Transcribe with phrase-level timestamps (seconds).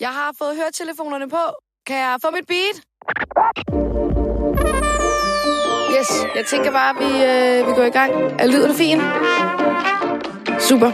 [0.00, 1.36] Jeg har fået høretelefonerne på.
[1.86, 2.76] Kan jeg få mit beat?
[5.98, 8.12] Yes, jeg tænker bare, at vi, øh, vi går i gang.
[8.38, 9.00] Er lyden fin?
[10.60, 10.90] Super.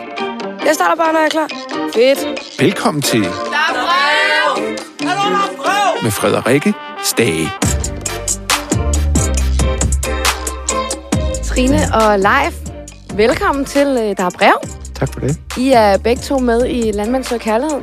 [0.66, 1.48] Jeg starter bare, når jeg er klar.
[1.94, 2.60] Fedt.
[2.60, 4.64] Velkommen til Der er brev!
[6.02, 7.48] med Frederikke Stage.
[11.44, 12.54] Trine og Leif,
[13.14, 14.54] velkommen til øh, Der er brev.
[14.94, 15.38] Tak for det.
[15.58, 17.80] I er begge to med i Landmand Søger Kærlighed.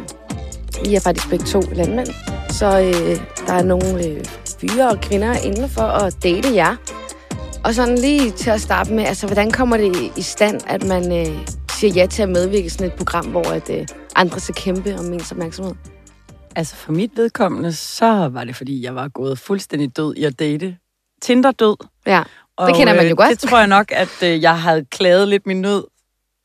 [0.85, 2.07] I er faktisk begge to landmænd.
[2.49, 4.23] Så øh, der er nogle øh,
[4.61, 6.75] fyre og kvinder inden for at date jer.
[7.63, 11.11] Og sådan lige til at starte med, altså hvordan kommer det i stand, at man
[11.19, 14.55] øh, siger ja til at medvirke i sådan et program, hvor at, øh, andre skal
[14.55, 15.75] kæmpe om ens opmærksomhed?
[16.55, 20.39] Altså for mit vedkommende, så var det, fordi jeg var gået fuldstændig død i at
[20.39, 20.77] date.
[21.21, 21.75] Tinder-død.
[22.05, 22.23] Ja,
[22.57, 23.29] Og, det kender man jo øh, godt.
[23.29, 25.83] Det tror jeg nok, at øh, jeg havde klaget lidt min nød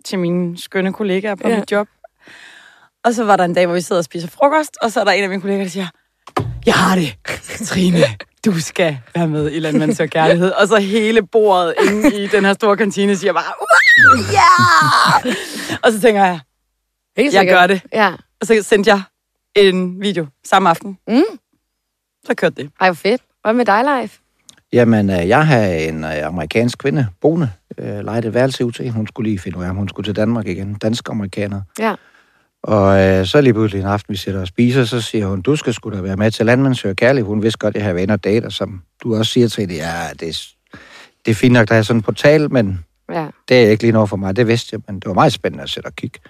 [0.04, 1.58] til mine skønne kollegaer på ja.
[1.58, 1.88] mit job.
[3.04, 5.04] Og så var der en dag, hvor vi sidder og spiser frokost, og så er
[5.04, 5.86] der en af mine kollegaer, der siger,
[6.66, 7.16] jeg har det,
[7.66, 7.98] Trine,
[8.44, 10.50] du skal være med i Landmand Søger Kærlighed.
[10.50, 15.30] Og så hele bordet inde i den her store kantine siger bare, "Uah, ja!
[15.82, 16.40] Og så tænker jeg,
[17.16, 17.58] Helt jeg sikkert.
[17.58, 17.82] gør det.
[17.92, 18.12] Ja.
[18.40, 19.02] Og så sendte jeg
[19.56, 20.98] en video samme aften.
[21.08, 21.22] Mm.
[22.26, 22.70] Så kørte det.
[22.80, 23.22] Ej, hvor fedt.
[23.42, 24.18] Hvad med dig, Leif?
[24.72, 28.90] Jamen, øh, jeg har en øh, amerikansk kvinde, boende, øh, lejet et værelse ud til.
[28.90, 30.74] Hun skulle lige finde ud af, om hun skulle til Danmark igen.
[30.74, 31.60] Dansk-amerikaner.
[31.78, 31.94] Ja.
[32.62, 35.56] Og øh, så lige pludselig en aften, vi sidder og spiser, så siger hun, du
[35.56, 37.26] skal sgu da være med til Landmand Søger Kærlighed.
[37.28, 39.76] Hun vidste godt, at jeg har venner og dater, som du også siger til det.
[39.76, 40.46] Ja, det er,
[41.24, 43.26] det er fint nok, der er sådan en portal, men Ja.
[43.48, 44.36] det er ikke lige noget for mig.
[44.36, 46.20] Det vidste jeg, men det var meget spændende at sætte og kigge.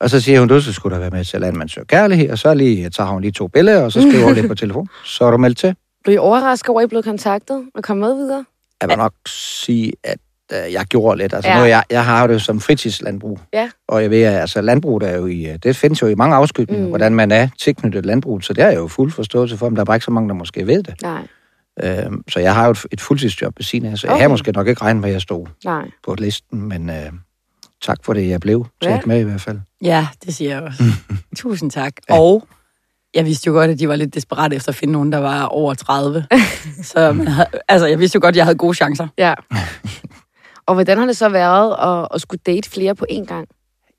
[0.00, 2.30] Og så siger hun, du skal sgu da være med til Landmand Søger Kærlighed.
[2.30, 4.88] Og så lige, tager hun lige to billeder, og så skriver hun lidt på telefon.
[5.04, 5.74] Så er du meldt til.
[6.04, 8.44] Blev I overrasket over, at I blev kontaktet og kom med videre?
[8.80, 11.34] Jeg vil nok sige, at øh, jeg gjorde lidt.
[11.34, 11.56] Altså, Ja.
[11.56, 11.62] ja.
[11.62, 13.38] nu, jeg, jeg har det jo som fritidslandbrug.
[13.52, 13.70] Ja.
[13.88, 16.36] Og jeg ved, at altså, landbruget er jo i, øh, det findes jo i mange
[16.36, 16.88] afskygninger, Mm.
[16.90, 18.44] hvordan man er tilknyttet landbruget.
[18.44, 20.28] Så det er jeg jo fuld forståelse for, men der er bare ikke så mange,
[20.28, 21.02] der måske ved det.
[21.02, 21.22] Nej,
[21.82, 24.16] Øhm, så jeg har jo et, et fuldtidsjob ved siden af, så okay.
[24.16, 25.90] Jeg har måske nok ikke regnet med, at jeg stod nej.
[26.04, 26.96] på listen, men øh,
[27.82, 28.86] tak for det, jeg blev Ja.
[28.86, 29.58] taget med i hvert fald.
[29.82, 30.82] Ja, det siger jeg også.
[31.36, 31.92] Tusind tak.
[32.10, 32.18] Ja.
[32.18, 32.46] Og
[33.14, 35.44] jeg vidste jo godt, at de var lidt desperate efter at finde nogen, der var
[35.44, 36.26] over 30.
[36.82, 39.08] så man havde, altså, jeg vidste jo godt, at jeg havde gode chancer.
[39.18, 39.34] Ja.
[40.70, 43.46] og hvordan har det så været at, at skulle date flere på én gang?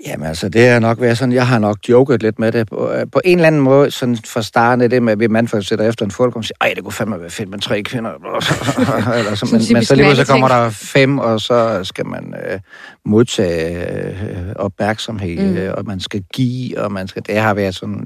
[0.07, 2.67] Jamen altså, det har nok været sådan, jeg har nok joket lidt med det.
[2.69, 5.27] På, øh, på en eller anden måde, sådan fra starten af det med, at vi
[5.27, 7.83] mandfolk sætter efter en folk, og siger, ej, det kunne fandme være fedt med tre
[7.83, 8.09] kvinder.
[9.19, 12.59] Eller så, men, men så lige så kommer der fem, og så skal man øh,
[13.05, 13.87] modtage
[14.29, 15.61] øh, opmærksomhed, Mm.
[15.67, 15.73] mm.
[15.77, 17.23] og man skal give, og man skal...
[17.27, 18.05] Det har været sådan...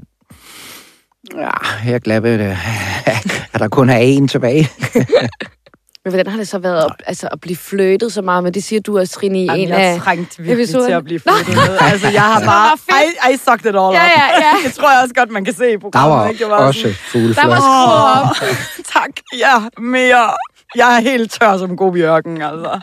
[1.36, 1.50] Ja,
[1.86, 2.56] jeg er glad ved det.
[3.06, 4.68] at der kun er én tilbage.
[6.06, 8.52] Men hvordan har det så været at, altså, at blive flirtet så meget med?
[8.52, 10.00] Det siger du også, Trine, i Jamen, en jeg af...
[10.00, 10.88] trængte virkelig episoderne.
[10.88, 11.76] til at blive flyttet med.
[11.80, 12.78] Altså, jeg har bare...
[13.30, 13.94] I, I sucked it all Ja, up.
[13.94, 14.52] ja, ja.
[14.66, 16.18] Det tror jeg også godt, man kan se i Der programmet.
[16.18, 16.44] var ikke?
[16.44, 17.44] Det var også sådan, fugleflot.
[17.44, 18.58] Der var skruet op.
[18.94, 20.30] Tak, ja, mere.
[20.76, 22.80] Jeg er helt tør som god bjørken, altså.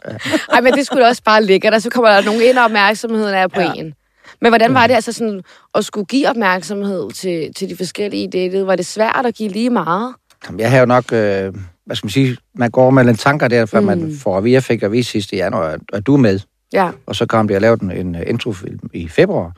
[0.53, 3.33] Ej, men det skulle også bare ligge, og så kommer der nogen ind, og opmærksomheden
[3.33, 3.65] er på ja.
[3.67, 3.73] Ja.
[3.81, 3.93] en.
[4.41, 5.41] Men hvordan var det altså sådan
[5.75, 8.67] at skulle give opmærksomhed til, til de forskellige datet?
[8.67, 10.13] Var det svært at give lige meget?
[10.47, 11.53] Jamen, Jeg har jo nok, øh,
[11.85, 13.85] hvad skal man sige, man går med lidt tanker der, før Mm.
[13.85, 16.39] man får at vide, jeg fik at vide sidste januar, at, du er med.
[16.73, 16.89] Ja.
[17.05, 19.51] Og så kom det, jeg lavede en, en introfilm i februar.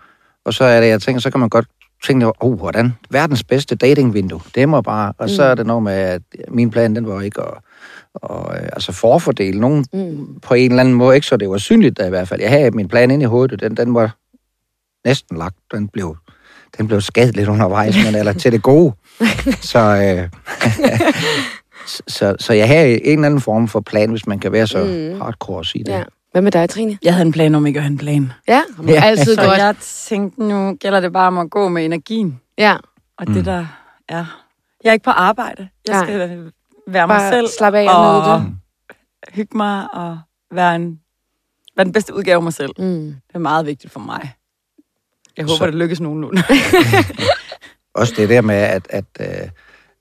[0.45, 1.65] Og så er det, jeg tænker, så kan man godt
[2.05, 2.93] tænke, oh, hvordan?
[3.09, 4.41] Verdens bedste datingvindue.
[4.55, 5.13] Det må bare...
[5.17, 5.49] Og så Mm.
[5.51, 7.53] er det noget med, at min plan, den var ikke at,
[8.15, 10.39] og, øh, altså forfordele nogen Mm.
[10.41, 11.15] på en eller anden måde.
[11.15, 12.41] Ikke så det var synligt da, i hvert fald.
[12.41, 14.15] Jeg havde min plan inde i hovedet, den, den var
[15.05, 15.55] næsten lagt.
[15.71, 16.17] Den blev,
[16.77, 18.93] den blev skadet lidt undervejs, men eller til det gode.
[19.71, 20.29] Så, øh,
[21.87, 24.83] så, så, jeg havde en eller anden form for plan, hvis man kan være så
[25.13, 25.21] Mm.
[25.21, 25.91] hardcore at sige det.
[25.91, 26.03] ja.
[26.31, 26.97] Hvad med dig, Trine?
[27.03, 28.31] Jeg havde en plan om ikke at have en plan.
[28.47, 29.03] Ja, Ja.
[29.03, 29.57] altid Så godt.
[29.57, 32.39] jeg tænkte, nu gælder det bare om at gå med energien.
[32.57, 32.77] Ja,
[33.17, 33.33] Og Mm.
[33.33, 33.65] det der
[34.09, 34.41] er...
[34.83, 35.67] Jeg er ikke på arbejde.
[35.87, 36.05] Jeg Nej.
[36.05, 36.19] skal
[36.87, 37.47] være mig bare selv.
[37.57, 38.55] slappe af og og det.
[39.33, 40.19] hygge mig og
[40.51, 40.99] være, en,
[41.77, 42.71] være den bedste udgave af mig selv.
[42.77, 43.05] Mm.
[43.27, 44.33] Det er meget vigtigt for mig.
[45.37, 46.43] Jeg håber, Så- det lykkes nogenlunde.
[47.95, 49.27] Også det der med, at, at øh,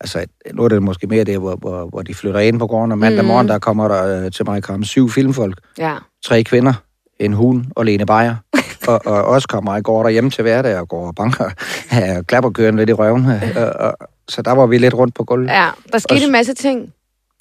[0.01, 2.93] altså, nu er det måske mere det, hvor, hvor, hvor de flytter ind på gården,
[2.93, 3.29] og mandag Mm.
[3.29, 5.97] morgen, der kommer der øh, til mig komme syv filmfolk, Ja.
[6.27, 6.73] tre kvinder,
[7.19, 8.35] en hund og Lene Beyer.
[8.89, 11.51] og, og også kommer i går derhjemme til hverdag og går og banker,
[11.93, 13.27] ja, klapper køren lidt i røven.
[13.57, 13.95] Og, og,
[14.29, 15.49] så der var vi lidt rundt på gulvet.
[15.51, 16.93] ja, der skete Også- en masse ting.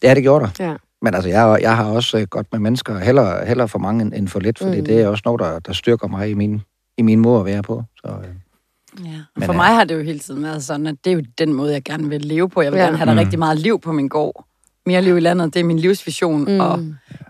[0.03, 0.65] Ja, det gjorde der.
[0.69, 0.73] Ja.
[1.01, 4.27] Men altså, jeg, jeg har også øh, godt med mennesker, heller, heller for mange end-
[4.27, 4.85] for lidt, fordi mm.
[4.85, 6.61] det er også noget, der, der styrker mig i min,
[6.97, 7.83] i min måde at være på.
[7.97, 8.27] Så, øh,
[8.99, 9.09] Ja.
[9.35, 11.53] Men, For mig har det jo hele tiden været sådan, at det er jo den
[11.53, 12.61] måde, jeg gerne vil leve på.
[12.61, 12.83] Jeg vil Ja.
[12.85, 13.19] gerne have der Mm.
[13.19, 14.45] rigtig meget liv på min gård.
[14.85, 16.45] Mere liv i landet, det er min livsvision.
[16.53, 16.59] Mm.
[16.59, 16.79] Og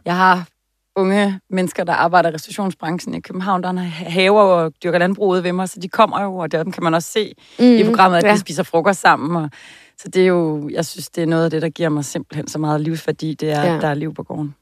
[0.06, 0.48] jeg har
[0.96, 5.44] unge mennesker, der arbejder i restaurationsbranchen i København, der har haver og dyrker landbrug ude
[5.44, 8.18] ved mig, så de kommer jo, og dem kan man også se mm, i programmet,
[8.18, 8.34] at ja.
[8.34, 9.44] de spiser frokost sammen.
[9.44, 9.50] Og,
[9.98, 12.48] så det er jo, jeg synes, det er noget af det, der giver mig simpelthen
[12.48, 13.76] så meget livsværdi, det er, ja.
[13.76, 14.56] at der er liv på gården.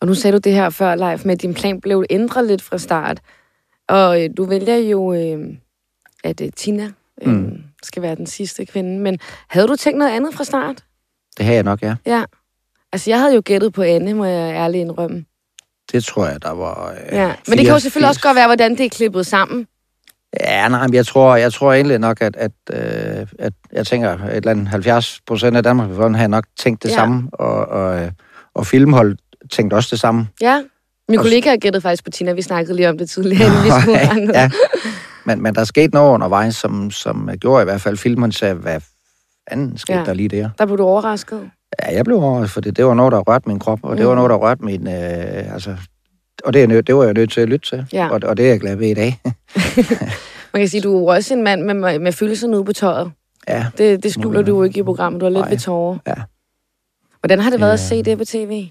[0.00, 2.62] Og nu sagde du det her før, Leif, med at din plan blev ændret lidt
[2.62, 3.20] fra start.
[3.88, 5.38] Og øh, du vælger jo, øh,
[6.24, 6.90] at øh, Tina
[7.22, 7.62] øh, mm.
[7.82, 9.00] skal være den sidste kvinde.
[9.00, 9.18] Men
[9.48, 10.84] havde du tænkt noget andet fra start?
[11.36, 11.94] Det havde jeg nok, ja.
[12.06, 12.24] Ja.
[12.92, 15.24] Altså, jeg havde jo gættet på Anne, må jeg ærligt indrømme.
[15.92, 16.90] Det tror jeg, der var...
[16.90, 17.34] Øh, ja.
[17.48, 19.66] Men det kan jo selvfølgelig også godt være, hvordan det er klippet sammen.
[20.40, 24.24] Ja, nej, men jeg tror, jeg tror egentlig nok, at, at, øh, at jeg tænker,
[24.24, 26.94] et eller andet 70 procent af Danmark har nok tænkt det ja.
[26.94, 28.10] samme, og, og,
[28.54, 29.16] og filmhold
[29.50, 30.28] tænkte også det samme.
[30.40, 30.62] Ja,
[31.08, 33.70] min kollega har gættet faktisk på Tina, vi snakkede lige om det tidligere, inden vi
[33.80, 34.50] skulle ja.
[35.28, 38.54] Men, men der er sket noget undervejs, som, som gjorde i hvert fald filmen sagde,
[38.54, 38.80] hvad
[39.50, 40.04] fanden skete ja.
[40.04, 40.50] der lige der?
[40.58, 41.50] Der blev du overrasket?
[41.82, 43.96] Ja, jeg blev overrasket, for det, det var noget, der rørte min krop, og mm.
[43.96, 44.16] det var mm.
[44.16, 44.86] noget, der rørte min...
[44.86, 45.76] Øh, altså,
[46.44, 48.08] og det, er nød, det var jeg nødt til at lytte til, ja.
[48.08, 49.20] og, og det er jeg glad ved i dag.
[50.52, 53.12] Man kan sige, du er også en mand med, med følelser ude på tøjet.
[53.48, 53.66] Ja.
[53.78, 55.50] Det, det skjuler du ikke i programmet, du har lidt Nej.
[55.50, 55.98] ved tårer.
[56.06, 56.14] Ja.
[57.20, 58.68] Hvordan har det været at se det på tv?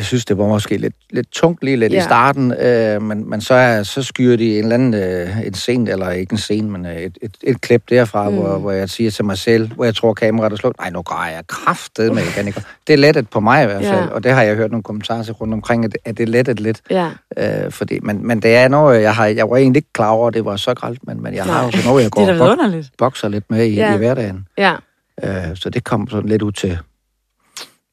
[0.00, 1.98] Jeg synes, det var måske lidt, lidt tungt lige lidt ja.
[1.98, 5.54] i starten, øh, men, men så, er, så skyer de en eller anden øh, en
[5.54, 8.36] scene, eller ikke en scene, men øh, et, et, et klip derfra, mm.
[8.36, 10.80] hvor, hvor jeg siger til mig selv, hvor jeg tror, kameraet er slukket.
[10.80, 12.60] Nej, nu går jeg kraftet med mekaniker.
[12.86, 14.14] Det er lettet på mig i hvert fald, ja.
[14.14, 16.60] og det har jeg hørt nogle kommentarer til rundt omkring, at, at det er lettet
[16.60, 16.80] lidt.
[16.90, 17.10] Ja.
[17.36, 20.28] Øh, fordi, men, men det er noget, jeg, har, jeg var egentlig ikke klar over,
[20.28, 22.84] at det var så gralt, men, men jeg har jo så noget, jeg går og
[22.98, 23.94] bokser lidt med i, ja.
[23.94, 24.46] i hverdagen.
[24.58, 24.74] Ja.
[25.24, 26.78] Øh, så det kom sådan lidt ud til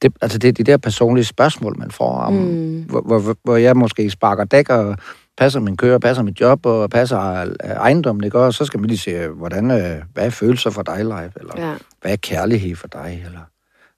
[0.02, 2.84] det, altså det er de der personlige spørgsmål, man får, om, mm.
[2.84, 4.98] hvor, hvor, hvor jeg måske sparker dæk og
[5.38, 8.40] passer min kører, passer mit job og passer ejendommen, ikke?
[8.40, 11.32] Og så skal man lige se, hvordan, øh, hvad er følelser for dig, live?
[11.40, 11.76] Eller ja.
[12.02, 13.22] hvad er kærlighed for dig?
[13.26, 13.40] Eller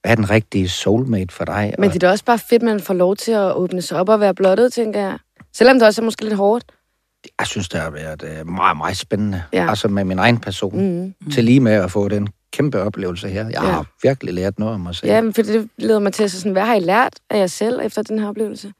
[0.01, 1.75] hvad er den rigtige soulmate for dig?
[1.79, 4.09] Men det er da også bare fedt, man får lov til at åbne sig op
[4.09, 5.17] og være blottet, tænker jeg.
[5.53, 6.65] Selvom det også er måske lidt hårdt.
[7.39, 9.43] Jeg synes, det har været øh, meget, meget spændende.
[9.53, 9.69] Ja.
[9.69, 11.13] Altså med min egen person.
[11.23, 11.31] Mm.
[11.31, 13.43] Til lige med at få den kæmpe oplevelse her.
[13.43, 13.59] Jeg ja.
[13.59, 15.11] har virkelig lært noget om mig selv.
[15.11, 17.47] Ja, men for det leder mig til at sådan, hvad har I lært af jer
[17.47, 18.73] selv efter den her oplevelse?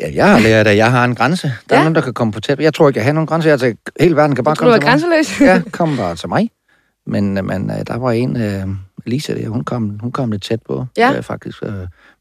[0.00, 1.46] Ja, jeg har lært, at jeg har en grænse.
[1.46, 1.76] Der ja.
[1.76, 2.60] er nogen, der kan komme på tæt.
[2.60, 3.48] Jeg tror ikke, jeg har nogen grænse.
[3.48, 4.82] Jeg tænker, hele verden kan bare komme til mig.
[4.82, 5.40] Du er grænseløs?
[5.40, 6.50] ja, kom bare til mig.
[7.06, 8.76] Men, men øh, der var en, uh,
[9.06, 11.18] Lisa der, hun kom, hun kom lidt tæt på, ja.
[11.18, 11.62] uh, faktisk.
[11.62, 11.68] Uh,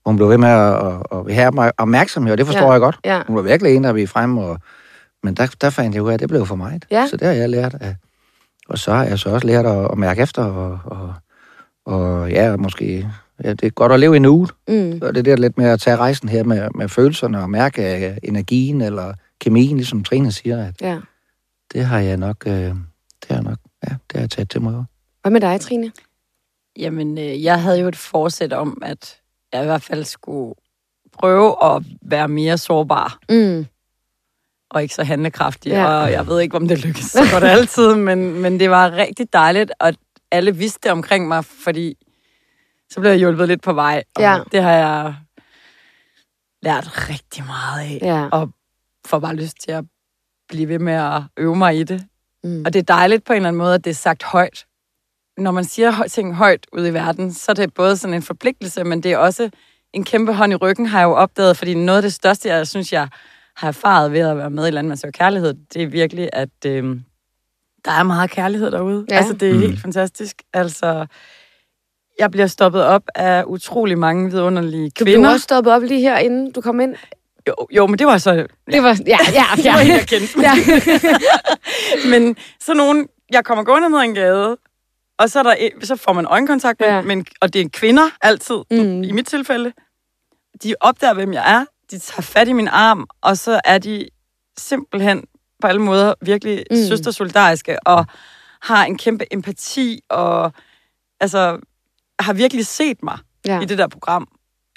[0.05, 2.71] hun blev ved med at, at, at have mig opmærksomhed, og det forstår ja.
[2.71, 2.99] jeg godt.
[3.05, 3.21] Ja.
[3.27, 4.59] Hun var virkelig en, der vi frem, og,
[5.23, 6.79] men der, der fandt jeg ud af, at det blev for mig.
[6.91, 7.07] Ja.
[7.09, 7.95] Så det har jeg lært af,
[8.69, 11.13] og så har jeg så også lært at, at mærke efter, og, og,
[11.85, 13.09] og ja, måske...
[13.43, 14.51] Ja, det er godt at leve i nuet.
[14.67, 14.99] Mm.
[15.01, 18.07] Og det er der lidt med at tage rejsen her med, med følelserne og mærke
[18.09, 20.67] uh, energien eller kemien, ligesom Trine siger.
[20.67, 20.99] At ja.
[21.73, 22.43] Det har jeg nok...
[22.45, 22.77] Uh, det
[23.27, 23.57] har jeg nok...
[23.83, 24.83] Ja, det har jeg taget til mig.
[25.21, 25.91] Hvad med dig, Trine?
[26.79, 29.17] Jamen, øh, jeg havde jo et forsæt om, at
[29.53, 30.55] jeg i hvert fald skulle
[31.13, 33.19] prøve at være mere sårbar.
[33.29, 33.65] Mm
[34.75, 35.85] og ikke så handlekraftig, ja.
[35.85, 39.33] og jeg ved ikke, om det lykkedes så godt altid, men, men det var rigtig
[39.33, 39.93] dejligt, og
[40.31, 41.97] alle vidste det omkring mig, fordi
[42.89, 44.39] så blev jeg hjulpet lidt på vej, og ja.
[44.51, 45.15] det har jeg
[46.61, 48.27] lært rigtig meget af, ja.
[48.31, 48.49] og
[49.05, 49.83] får bare lyst til at
[50.49, 52.05] blive ved med at øve mig i det.
[52.43, 52.63] Mm.
[52.65, 54.65] Og det er dejligt på en eller anden måde, at det er sagt højt.
[55.37, 58.83] Når man siger ting højt ud i verden, så er det både sådan en forpligtelse,
[58.83, 59.49] men det er også
[59.93, 62.67] en kæmpe hånd i ryggen, har jeg jo opdaget, fordi noget af det største, jeg
[62.67, 63.07] synes, jeg
[63.55, 66.99] har erfaret ved at være med i Landmands og Kærlighed, det er virkelig, at øh,
[67.85, 69.05] der er meget kærlighed derude.
[69.09, 69.15] Ja.
[69.15, 69.59] Altså, det er mm.
[69.59, 70.41] helt fantastisk.
[70.53, 71.05] Altså,
[72.19, 75.15] jeg bliver stoppet op af utrolig mange vidunderlige kvinder.
[75.15, 76.95] Du blev også stoppet op lige her, inden du kom ind?
[77.47, 78.33] Jo, jo men det var så...
[78.33, 78.43] Ja.
[78.71, 79.45] Det var, ja, ja, ja.
[79.63, 80.41] det var en, jeg kendte.
[80.41, 80.53] Ja.
[82.19, 84.57] men så nogen, jeg kommer gående ned ad en gade,
[85.17, 87.01] og så, er der, så får man øjenkontakt med, ja.
[87.01, 89.03] men, og det er kvinder altid, mm.
[89.03, 89.73] i mit tilfælde.
[90.63, 94.07] De opdager, hvem jeg er de tager fat i min arm, og så er de
[94.57, 95.23] simpelthen
[95.61, 96.77] på alle måder virkelig mm.
[96.77, 98.05] søstersolidariske, og
[98.61, 100.51] har en kæmpe empati, og
[101.19, 101.59] altså,
[102.19, 103.59] har virkelig set mig ja.
[103.61, 104.27] i det der program.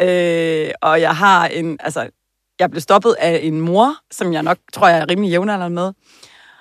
[0.00, 2.08] Øh, og jeg har en, altså,
[2.58, 5.92] jeg blev stoppet af en mor, som jeg nok tror, jeg er rimelig jævnaldrende med.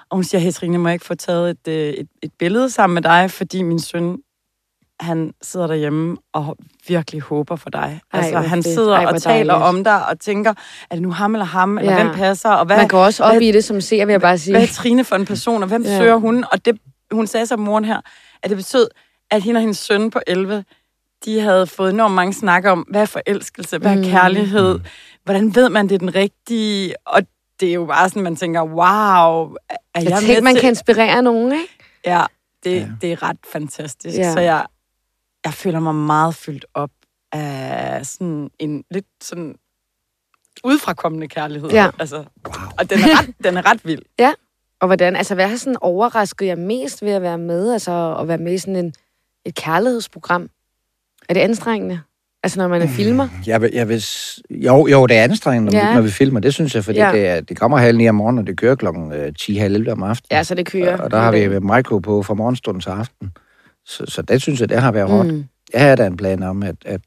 [0.09, 2.69] Og hun siger, hey Trine, må jeg ikke få taget et, øh, et, et billede
[2.69, 4.17] sammen med dig, fordi min søn
[4.99, 8.01] han sidder derhjemme og virkelig håber for dig.
[8.13, 8.73] Ej, altså, han fedt.
[8.73, 9.77] sidder Ej, og taler dejligt.
[9.77, 10.53] om dig og tænker,
[10.89, 12.03] er det nu ham eller ham, eller ja.
[12.03, 12.49] hvem passer?
[12.49, 14.53] Og hvad, Man går også op hvad, i det som ser, vil jeg bare sige.
[14.53, 15.97] Hvad er Trine for en person, og hvem ja.
[15.97, 16.45] søger hun?
[16.51, 16.79] Og det,
[17.11, 18.01] hun sagde som moren her,
[18.43, 18.87] at det betød,
[19.31, 20.63] at hende og hendes søn på 11,
[21.25, 24.03] de havde fået enormt mange snakker om, hvad er forelskelse, hvad er mm.
[24.03, 24.79] kærlighed,
[25.23, 27.21] hvordan ved man, det er den rigtige, og
[27.59, 31.21] det er jo bare sådan, man tænker, wow, er jeg, jeg tænker, man kan inspirere
[31.21, 31.77] nogen, ikke?
[32.05, 32.23] Ja,
[32.63, 32.87] det, ja.
[33.01, 34.17] det er ret fantastisk.
[34.17, 34.33] Ja.
[34.33, 34.65] Så jeg,
[35.47, 36.89] jeg føler mig meget fyldt op
[37.31, 39.55] af sådan en lidt sådan
[40.63, 41.69] udfrakommende kærlighed.
[41.69, 41.87] Ja.
[41.99, 42.23] Altså,
[42.77, 44.01] og den er, ret, den er ret vild.
[44.81, 48.27] Og hvordan, altså hvad har sådan overrasket jer mest ved at være med, altså at
[48.27, 48.93] være med i sådan en,
[49.45, 50.49] et kærlighedsprogram?
[51.29, 51.99] Er det anstrengende?
[52.43, 53.27] Altså når man er filmer?
[53.47, 54.03] Jeg vil, jeg vil,
[54.49, 55.89] jo, jo, det er anstrengende, når, Ja.
[55.89, 56.39] vi, når vi filmer.
[56.39, 57.07] Det synes jeg, fordi Ja.
[57.07, 57.13] ja.
[57.13, 59.75] det, er, det kommer halv ni om morgenen, og det kører klokken øh, 10 halv
[59.75, 60.37] 11 om aftenen.
[60.37, 60.97] Ja, så det kører.
[60.97, 63.31] Og der har vi Michael på fra morgenstunden til aften.
[63.87, 65.33] Så, så det synes jeg, det har været hårdt.
[65.33, 65.45] Mm.
[65.73, 67.01] Jeg havde da en plan om, at, at,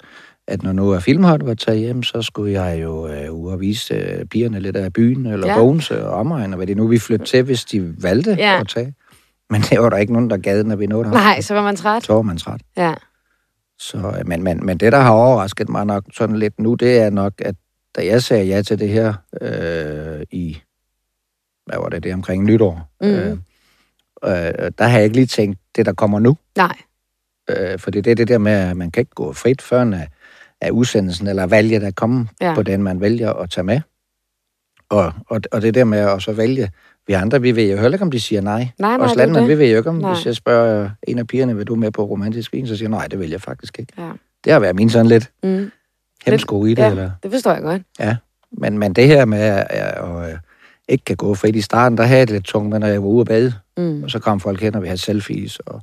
[0.49, 3.61] at når nu er filmholdet var taget hjem, så skulle jeg jo øh, ud og
[3.61, 5.55] vise øh, pigerne lidt af byen, eller Ja.
[5.59, 8.61] Bogense og omegn, og hvad det nu vi flytte til, hvis de valgte Ja.
[8.61, 8.95] at tage.
[9.51, 11.11] Men det var der ikke nogen, der gad, når vi nåede der.
[11.11, 12.03] Nej, så var man træt.
[12.05, 12.61] Så var man træt.
[12.77, 12.95] Ja.
[13.79, 16.99] Så, øh, men, men, men det, der har overrasket mig nok sådan lidt nu, det
[16.99, 17.55] er nok, at
[17.97, 20.59] da jeg sagde ja til det her øh, i,
[21.67, 23.09] hvad var det, det omkring nytår, Mm.
[23.09, 23.31] øh,
[24.25, 26.37] øh, der har jeg ikke lige tænkt det, der kommer nu.
[26.57, 26.77] Nej.
[27.51, 30.09] Øh, for det er det der med, at man kan ikke gå frit før af,
[30.61, 32.49] af udsendelsen, eller valget der kommer Ja.
[32.49, 32.55] ja.
[32.55, 33.81] på den, man vælger at tage med.
[34.89, 36.71] Og, og, og det der med at så vælge,
[37.07, 38.69] vi andre, vi ved jo heller ikke, om de siger nej.
[38.79, 40.15] Nej, nej, er landmænd, vi ved jo ikke, om Nej.
[40.15, 42.99] hvis jeg spørger en af pigerne, vil du med på romantisk vin, så siger jeg,
[42.99, 43.93] nej, det vil jeg faktisk ikke.
[43.99, 44.11] Ja.
[44.45, 45.71] Det har været min sådan lidt Mm.
[46.27, 46.91] hemsko i det, Ja.
[46.91, 47.11] eller...
[47.23, 47.83] Det forstår jeg godt.
[48.53, 50.39] Men, men det her med at, at, at
[50.91, 53.03] ikke kan gå frit i starten, der havde jeg det lidt tungt med, når jeg
[53.03, 53.55] var ude at bade.
[53.77, 54.03] Mm.
[54.03, 55.81] Og så kom folk hen, og vi havde selfies og,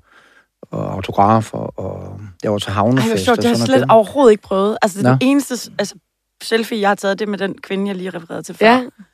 [0.71, 3.07] og autografer, og jeg var til havnefest.
[3.07, 3.91] Ej, hvor sjovt, det har jeg slet noget.
[3.91, 4.77] overhovedet ikke prøvet.
[4.81, 5.95] Altså, det er den eneste altså,
[6.43, 8.65] selfie, jeg har taget, det er med den kvinde, jeg lige refererede til før.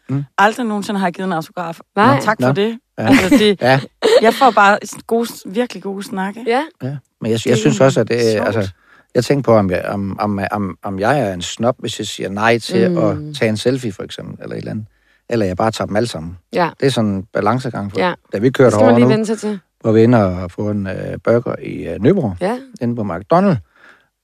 [0.09, 0.23] Ja.
[0.37, 1.79] Aldrig nogensinde har jeg givet en autograf.
[1.95, 2.19] Nej.
[2.23, 2.53] Tak for Nå.
[2.53, 2.79] det.
[2.97, 3.07] Ja.
[3.07, 3.61] Altså, det.
[3.61, 3.79] Ja,
[4.21, 6.43] Jeg får bare gode, virkelig gode snakke.
[6.47, 6.63] Ja.
[6.83, 6.97] ja.
[7.21, 8.45] Men jeg, Det jeg synes også, at det sjovt.
[8.47, 8.71] altså,
[9.15, 12.07] jeg tænker på, om jeg, om, om, om, om jeg er en snop, hvis jeg
[12.07, 12.95] siger nej til Mm.
[12.97, 13.29] mm.
[13.29, 14.85] at tage en selfie, for eksempel, eller et eller andet.
[15.29, 16.37] Eller jeg bare tager dem alle sammen.
[16.53, 16.69] Ja.
[16.79, 17.91] Det er sådan en balancegang.
[17.91, 17.99] For.
[17.99, 18.13] Ja.
[18.33, 19.59] Da vi kørte over lige nu, vende sig til.
[19.83, 22.35] var vi inde og få en øh, burger i øh, Nyborg.
[22.41, 22.57] Ja.
[22.81, 23.57] inde på McDonald's.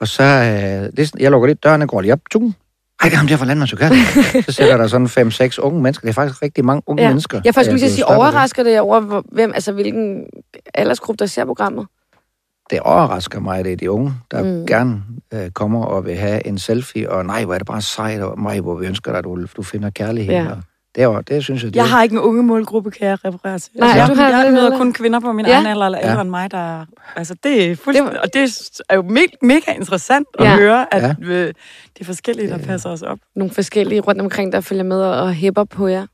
[0.01, 2.55] Og så, øh, det, er jeg lukker lidt dørene, går lige op, tung.
[3.01, 3.91] Ej, det er ham der fra Landmandsukal.
[4.45, 6.01] så sætter der sådan fem, seks unge mennesker.
[6.05, 7.07] Det er faktisk rigtig mange unge Ja.
[7.09, 7.41] mennesker.
[7.45, 10.23] Jeg faktisk lige at blevet sige, overrasker det over, hvor- hvem, altså hvilken
[10.73, 11.87] aldersgruppe, der ser programmet?
[12.69, 14.65] Det overrasker mig, at det er de unge, der Mm.
[14.65, 15.03] gerne
[15.33, 17.11] øh, kommer og vil have en selfie.
[17.11, 19.45] Og nej, hvor er det bare sejt, og mig, hvor vi ønsker dig, at du,
[19.57, 20.33] du finder kærlighed.
[20.33, 20.43] Ja.
[20.43, 20.49] Ja.
[20.99, 23.59] Det, er, det synes jeg, det Jeg har ikke en unge målgruppe, kan jeg referere
[23.59, 23.71] til.
[23.75, 25.53] Nej, altså, du jeg, har jeg møder kun kvinder på min Ja.
[25.53, 26.21] egen alder eller ældre Ja.
[26.21, 26.85] end mig, der...
[27.15, 28.21] Altså, det er fuldstændig...
[28.21, 30.55] Og det er jo me- mega interessant at Ja.
[30.55, 31.15] høre, at Ja.
[31.21, 31.47] øh,
[31.93, 33.17] det er forskellige, der passer os op.
[33.35, 36.05] Nogle forskellige rundt omkring, der følger med og hæpper på jer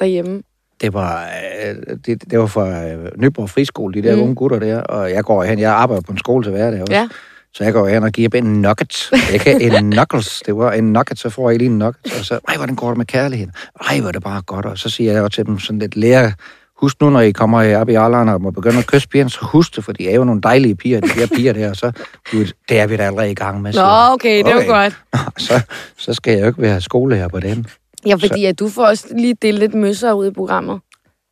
[0.00, 0.42] derhjemme.
[0.80, 1.26] Det var,
[1.66, 4.22] øh, det, det var fra øh, Nyborg Friskole, de der mm.
[4.22, 4.80] unge gutter der.
[4.80, 6.92] Og jeg går hen, jeg arbejder på en skole til hverdag også.
[6.92, 7.08] Ja.
[7.54, 9.10] Så jeg går hen og giver dem en nugget.
[9.32, 10.42] Ikke en knuckles.
[10.46, 12.18] Det var en nugget, så får jeg lige en nugget.
[12.18, 13.52] Og så, ej, hvordan går det med kærligheden?
[13.90, 14.66] Ej, hvor er det bare godt.
[14.66, 16.32] Og så siger jeg også til dem sådan lidt lære.
[16.80, 19.38] Husk nu, når I kommer op i alderen og må begynde at kysse pigerne, så
[19.42, 21.70] husk det, for de er jo nogle dejlige piger, de der piger der.
[21.70, 21.92] Og så,
[22.30, 23.70] gud, det er vi da allerede i gang med.
[23.72, 24.12] Nå, siger jeg.
[24.12, 24.66] okay, det var Okay.
[24.68, 24.98] godt.
[25.46, 25.60] Så,
[25.98, 27.66] så skal jeg jo ikke være skolelærer på den.
[28.06, 30.80] Ja, fordi at du får også lige delt lidt møsser ud i programmet.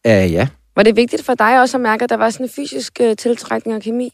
[0.09, 2.51] Uh, ja, Var det vigtigt for dig også at mærke, at der var sådan en
[2.57, 4.13] fysisk uh, tiltrækning og kemi?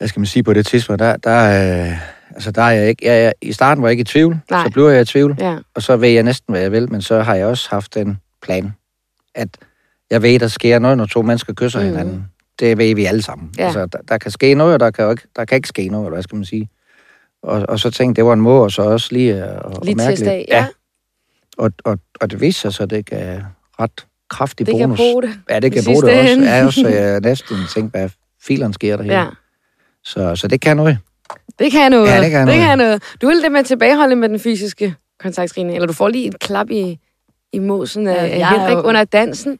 [0.00, 1.00] Hvad skal man sige på det tidspunkt?
[1.00, 1.98] Der, der, øh,
[2.34, 3.06] altså, der er jeg ikke...
[3.06, 4.64] Jeg, jeg, I starten var jeg ikke i tvivl, Nej.
[4.64, 5.36] så bliver jeg i tvivl.
[5.40, 5.56] Ja.
[5.74, 8.18] Og så ved jeg næsten, hvad jeg vil, men så har jeg også haft den
[8.42, 8.72] plan,
[9.34, 9.48] at
[10.10, 11.86] jeg ved, der sker noget, når to mennesker kysser mm.
[11.86, 12.24] hinanden.
[12.60, 13.50] Det ved vi alle sammen.
[13.58, 13.64] Ja.
[13.64, 16.06] Altså, der, der kan ske noget, og der kan, ikke, der kan ikke ske noget,
[16.06, 16.68] eller hvad skal man sige.
[17.42, 19.94] Og, og så tænkte jeg, det var en måde, og så også lige at, Lige
[19.94, 20.48] mærke af, lidt.
[20.48, 20.66] ja.
[21.58, 23.40] Og, og, og det viste sig så, det gav
[23.80, 24.98] ret kraftig Det kan bonus.
[24.98, 25.30] bruge det.
[25.50, 26.40] Ja, det kan bruge det også.
[26.44, 28.10] Ja, også så jeg næsten tænkte, hvad
[28.42, 29.18] fileren sker der her.
[29.20, 29.26] Ja.
[30.04, 30.98] Så, så det kan noget.
[31.58, 32.06] Det kan noget.
[32.08, 32.60] Ja, det kan det noget.
[32.68, 33.02] kan noget.
[33.22, 36.38] Du vil det med tilbageholde med den fysiske kontakt, Trine, eller du får lige et
[36.38, 36.98] klap i,
[37.52, 39.58] i måsen af, Ja, er Henrik jo- under dansen.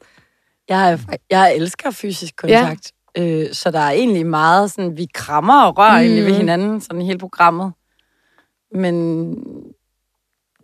[0.69, 2.91] Jeg, er- jeg elsker fysisk kontakt.
[3.17, 3.23] Ja.
[3.23, 6.05] Øh, så der er egentlig meget sådan, vi krammer og rører mm.
[6.05, 7.73] egentlig ved hinanden, sådan i hele programmet.
[8.75, 9.33] Men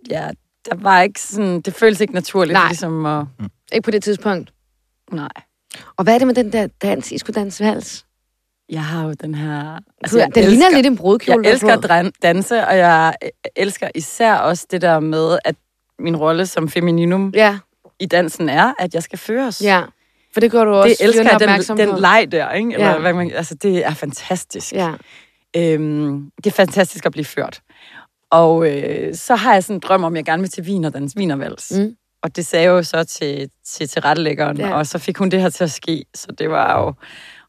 [0.09, 0.29] ja,
[0.65, 2.67] der var ikke sådan, det føles ikke naturligt, Nej.
[2.67, 3.25] ligesom at,
[3.71, 4.53] Ikke på det tidspunkt.
[5.11, 5.29] nej.
[5.97, 8.05] Og hvad er det med den der dans, I skulle danse vals?
[8.69, 9.79] Jeg har jo den her...
[10.01, 11.41] Altså, den elsker, ligner lidt en brudkjole.
[11.43, 13.15] Jeg elsker at danse, og jeg
[13.55, 15.55] elsker især også det der med, at
[15.99, 17.57] min rolle som femininum Ja,
[17.99, 19.61] i dansen er, at jeg skal føres.
[19.61, 19.81] ja.
[20.33, 22.73] For det gør du også det elsker jeg, den, den leg der, ikke?
[22.73, 22.99] Eller, Ja.
[22.99, 24.73] hvad man, altså, det er fantastisk.
[24.73, 24.91] Ja.
[25.55, 27.61] Øhm, det er fantastisk at blive ført.
[28.31, 30.85] Og øh, så har jeg sådan en drøm om, at jeg gerne vil til Wien
[30.85, 31.71] og danse Wienervals.
[31.77, 31.95] Mm.
[32.23, 34.73] Og det sagde jeg jo så til, til tilrettelæggeren, ja.
[34.73, 36.05] og så fik hun det her til at ske.
[36.15, 36.93] Så det var jo...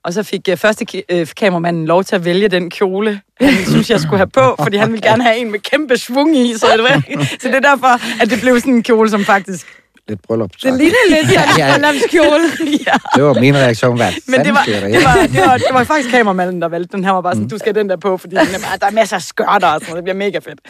[0.05, 3.55] Og så fik øh, første ki- øh, kameramanden lov til at vælge den kjole, han
[3.67, 6.55] synes, jeg skulle have på, fordi han ville gerne have en med kæmpe svung i.
[6.59, 7.02] Så det, var,
[7.40, 9.67] så det er derfor, at det blev sådan en kjole, som faktisk
[10.09, 10.50] lidt bryllup.
[10.62, 11.75] Det ligner lidt sådan Ja, ja.
[11.76, 12.43] en bryllupskjole.
[12.87, 12.93] ja.
[13.17, 13.97] Det var min reaktion.
[13.97, 15.02] Hvad Men det var, det, her?
[15.02, 17.05] var, det, var, det var faktisk kameramanden, der valgte den.
[17.05, 18.87] Han var bare sådan, du skal have den der på, fordi den er bare, der
[18.87, 19.97] er masser af skørter og sådan noget.
[19.97, 20.61] Det bliver mega fedt.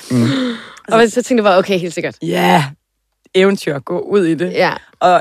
[0.93, 2.17] Og så tænkte jeg bare, okay, helt sikkert.
[2.23, 2.65] Ja,
[3.35, 4.53] eventyr, gå ud i det.
[4.53, 4.73] Ja.
[5.01, 5.19] Og ja,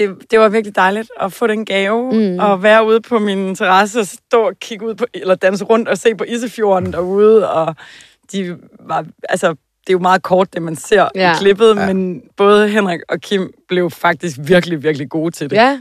[0.00, 2.38] det, det var virkelig dejligt at få den gave, Mm.
[2.38, 5.88] og være ude på min terrasse og stå og kigge ud på, eller danse rundt
[5.88, 7.74] og se på Isefjorden derude, og
[8.32, 11.32] de var, altså, det er jo meget kort, det man ser ja.
[11.32, 11.86] I klippet, ja.
[11.92, 15.56] men både Henrik og Kim blev faktisk virkelig, virkelig gode til det.
[15.56, 15.78] Ja.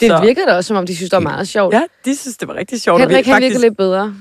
[0.00, 1.74] Det Så- virker da også, som om de synes, det var meget sjovt.
[1.74, 3.00] Ja, de synes, det var rigtig sjovt.
[3.00, 4.14] Henrik, han faktisk, virker lidt bedre.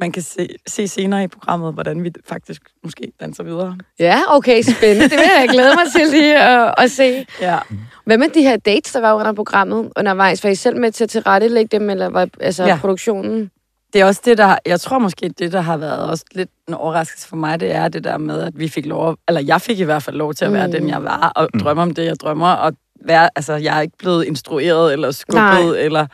[0.00, 3.76] Man kan se, se senere i programmet, hvordan vi faktisk måske danser videre.
[3.98, 5.02] Ja, okay, spændende.
[5.04, 7.26] Det vil jeg glæde mig til lige at, at se.
[7.40, 7.58] Ja.
[8.04, 10.44] Hvad med de her dates, der var under programmet undervejs?
[10.44, 12.78] Var I selv med til at tilrettelægge dem, eller var altså Ja.
[12.80, 13.50] produktionen?
[13.92, 16.74] Det er også det, der, jeg tror måske, det, der har været også lidt en
[16.74, 19.80] overraskelse for mig, det er det der med, at vi fik lov, eller jeg fik
[19.80, 20.72] i hvert fald lov til at være Mm.
[20.72, 22.72] den, jeg var, og drømme om det, jeg drømmer, og
[23.04, 25.60] være, altså, jeg er ikke blevet instrueret eller skubbet, Nej.
[25.78, 26.06] eller...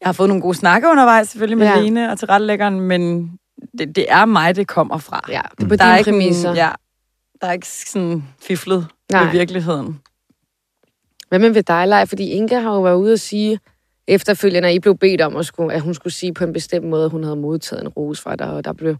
[0.00, 1.80] Jeg har fået nogle gode snakke undervejs, selvfølgelig med Ja.
[1.80, 3.32] Lene og tilrettelæggeren, men
[3.78, 5.20] det, det er mig, det kommer fra.
[5.28, 6.54] Ja, det er på der er dine en- præmisser.
[6.54, 6.70] Ja,
[7.40, 9.24] der er ikke sådan fiflet Nej.
[9.24, 10.00] med virkeligheden.
[11.28, 12.08] Hvad med ved dig, Leif?
[12.08, 13.58] Fordi Inga har jo været ude at sige
[14.08, 16.86] efterfølgende, at I blev bedt om, at, skulle, at hun skulle sige på en bestemt
[16.86, 18.96] måde, at hun havde modtaget en rose fra dig, og der blev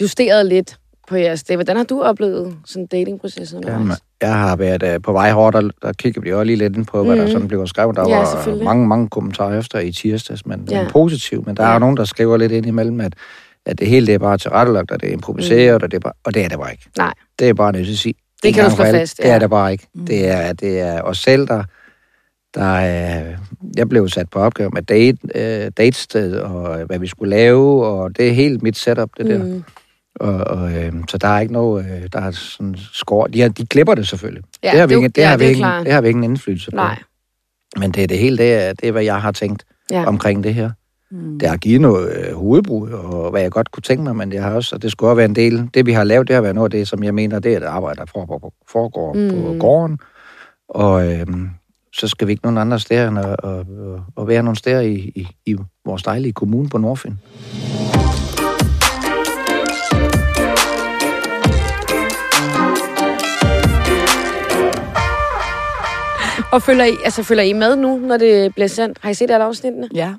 [0.00, 1.56] justeret lidt på jeres dag.
[1.56, 5.70] Hvordan har du oplevet sådan datingprocessen Jamen, jeg har været uh, på vej hårdt, og
[5.82, 7.24] der kigger vi også lige lidt ind på, hvad Mhm.
[7.24, 7.96] der sådan bliver skrevet.
[7.96, 10.82] Der Ja, var mange, mange kommentarer efter i tirsdags, men, Ja.
[10.82, 11.46] men positivt.
[11.46, 11.72] Men der er Ja.
[11.72, 13.12] jo nogen, der skriver lidt ind imellem, at,
[13.66, 16.12] at det hele det er bare tilrettelagt, og det er improviseret, og, det er bare,
[16.24, 16.82] og det er det bare ikke.
[16.86, 16.92] Mm.
[16.98, 17.12] Nej.
[17.38, 18.14] Det er bare nødt til at sige.
[18.42, 19.34] Det kan du slå fast, Det ja.
[19.34, 19.86] er det bare ikke.
[19.94, 20.06] Mm.
[20.06, 21.64] Det, er, det er os selv, der...
[22.54, 23.24] der er,
[23.76, 27.86] jeg blev sat på opgave med date, øh, datested, og øh, hvad vi skulle lave,
[27.86, 29.38] og det er helt mit setup, det der.
[29.38, 29.64] Mm.
[30.20, 33.26] Og, og, øh, så der er ikke noget, øh, der er sådan skår.
[33.26, 34.42] De, har, de klipper det selvfølgelig.
[34.62, 35.84] Ja, det har vi det- ikke, det ja, har det vi klart.
[35.86, 36.76] det har vi ikke en indflydelse på.
[36.76, 36.98] Nej.
[37.78, 40.04] Men det er det hele, det er, det er hvad jeg har tænkt Ja.
[40.06, 40.70] omkring det her.
[41.10, 41.38] Mm.
[41.38, 44.40] Det har givet noget øh, hovedbrud, og hvad jeg godt kunne tænke mig, men det
[44.40, 45.68] har også, og det skulle også være en del.
[45.74, 47.56] Det vi har lavet, det har været noget af det, som jeg mener, det er
[47.56, 49.30] et arbejde, der foregår, foregår mm.
[49.30, 49.58] på Mm.
[49.60, 49.98] gården.
[50.68, 51.26] Og øh,
[51.92, 53.64] så skal vi ikke nogen andre steder end at, at, at,
[54.20, 57.14] at være nogle steder i, i, i vores dejlige kommune på Nordfyn.
[66.56, 68.98] Og følger I, altså, følger I med nu, når det bliver sendt?
[69.02, 69.88] Har I set alle afsnittene?
[69.94, 70.14] Ja.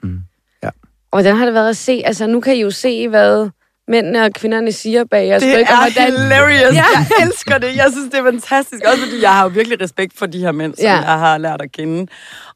[1.11, 2.01] Og hvordan har det været at se?
[2.05, 3.49] Altså, nu kan I jo se, hvad
[3.87, 6.11] mændene og kvinderne siger bag jeres Det er hvordan...
[6.21, 6.75] hilarious.
[6.75, 6.83] Ja.
[6.95, 7.05] Ja.
[7.19, 7.75] Jeg elsker det.
[7.75, 8.83] Jeg synes, det er fantastisk.
[8.87, 10.93] Også fordi jeg har jo virkelig respekt for de her mænd, som Ja.
[10.95, 11.01] ja.
[11.11, 12.07] jeg har lært at kende.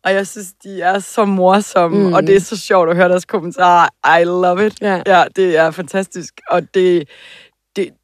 [0.05, 2.03] Og jeg synes, de er så morsomme, Mm.
[2.07, 2.13] mm.
[2.13, 4.19] og det er så sjovt at høre deres kommentarer.
[4.21, 4.73] I love it.
[4.81, 5.01] Ja.
[5.07, 6.33] ja det er fantastisk.
[6.49, 7.03] Og det,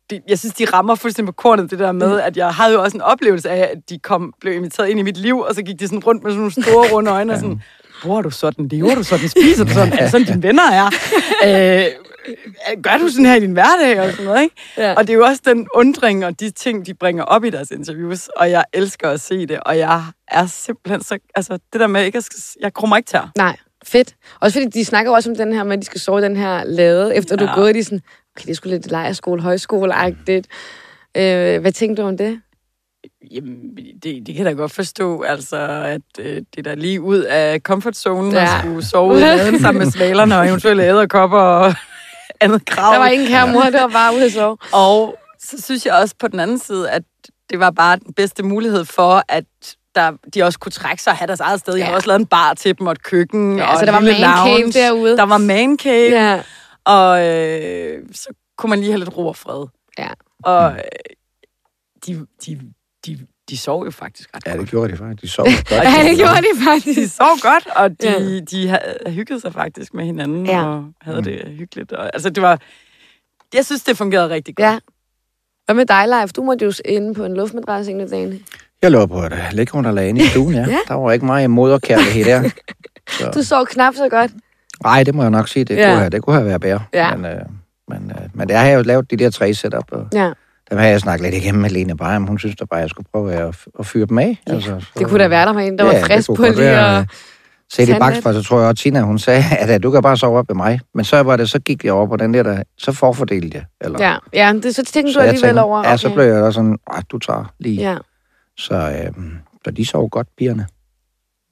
[0.10, 2.22] det, jeg synes, de rammer fuldstændig på kornet, det der med, Mm.
[2.26, 5.04] at jeg havde jo også en oplevelse af, at de kom, blev inviteret ind i
[5.04, 7.40] mit liv, og så gik de sådan rundt med sådan nogle store runde øjne, og
[7.40, 7.62] sådan,
[8.04, 10.90] bor du sådan, lever du sådan, spiser du sådan, er det sådan, dine venner er?
[11.46, 11.86] Øh,
[12.84, 14.56] gør du sådan her i din hverdag og sådan noget, ikke?
[14.78, 14.94] Ja.
[14.94, 17.72] Og det er jo også den undring og de ting, de bringer op i deres
[17.72, 21.88] interviews, og jeg elsker at se det, og jeg er simpelthen så, altså det der
[21.88, 22.24] med ikke
[22.62, 23.32] jeg krummer ikke tær.
[23.38, 24.16] Nej, fedt.
[24.42, 26.64] Også fordi de snakker også om den her med, at de skal sove den her
[26.64, 27.46] lade, efter ja.
[27.46, 28.02] du er gået, de sådan,
[28.38, 30.48] okay, det er sgu lidt lejerskole, højskole-agtigt.
[31.18, 32.42] Øh, hvad tænkte du om det?
[33.32, 33.58] Jamen,
[34.04, 37.18] det, det kan jeg da godt forstå, altså, at øh, det er da lige ud
[37.20, 38.44] af comfort zone ja.
[38.44, 41.74] At skulle sove i laden sammen med svalerne og eventuelle æderkopper og
[42.42, 42.94] andet krav.
[42.94, 44.58] Der var ingen kære mor, det var bare ude at sove.
[44.74, 47.04] Og så synes jeg også på den anden side, at
[47.50, 49.44] det var bare den bedste mulighed for, at
[49.96, 51.74] der, de også kunne trække sig og have deres eget sted.
[51.74, 51.88] Jeg Ja.
[51.88, 53.58] har også lavet en bar til dem og et køkken.
[53.58, 55.18] Ja, og altså, der var man cave derude.
[55.18, 56.12] Der var man cave.
[56.12, 56.42] Ja.
[56.88, 59.66] Og øh, så kunne man lige have lidt ro og fred.
[59.98, 60.10] Ja.
[60.44, 60.80] Og øh,
[62.08, 62.60] de, de,
[63.06, 63.20] de,
[63.50, 64.62] de sov jo faktisk ret Ja, godt.
[64.62, 65.22] det gjorde de faktisk.
[65.22, 65.72] De sov godt.
[65.72, 67.16] Ja, det gjorde de De faktisk.
[67.16, 68.20] sov godt, og de, Ja.
[68.24, 68.40] ja.
[68.40, 70.58] de havde hygget sig faktisk med hinanden, Ja.
[70.60, 70.66] ja.
[70.66, 71.92] og havde det hyggeligt.
[71.92, 72.62] Og, altså, det var...
[73.54, 74.66] Jeg synes, det fungerede rigtig godt.
[74.68, 74.80] Ja.
[75.66, 76.32] Hvad med dig, Leif?
[76.34, 78.40] Du måtte jo inde på en luftmadras en dagene.
[78.82, 80.60] Jeg lå på et uh, læggeunderlag inde i stuen, ja.
[80.60, 80.68] Ja.
[80.72, 80.78] ja.
[80.88, 82.50] Der var ikke meget moderkærlighed der.
[83.20, 83.32] Så.
[83.32, 84.32] Du sov knap så godt.
[84.84, 85.66] Nej, det må jeg nok sige.
[85.66, 85.82] Det, Ja.
[85.82, 85.88] ja.
[85.90, 86.80] kunne, have, det kunne have været bedre.
[86.94, 87.16] Ja.
[87.16, 87.42] Men, øh,
[87.88, 90.32] men, øh, men der har jeg jo lavet de der tre setup, og Ja.
[90.72, 92.20] dem har jeg snakket lidt igennem med Lene Beyer.
[92.20, 94.40] Hun synes da bare, jeg skulle prøve at, at fyre dem af.
[94.48, 96.44] Ja, altså, så- Det kunne da være der var en, der var det frisk på
[96.44, 97.06] lige at...
[97.72, 98.00] Set i Sandnet.
[98.00, 100.50] bakspejl, så tror jeg også, Tina, hun sagde, at øh, du kan bare sove op
[100.50, 100.80] ved mig.
[100.94, 103.66] Men så var det, så gik jeg over på den der, der så forfordelte jeg.
[103.82, 105.90] Eller, Ja, ja det, så tænkte så du jeg alligevel tænkte, over.
[105.90, 107.82] Ja, så blev jeg da sådan, at du tager lige.
[107.92, 107.98] Ja.
[108.58, 109.24] Så, øh,
[109.66, 110.68] så de sov godt, pigerne.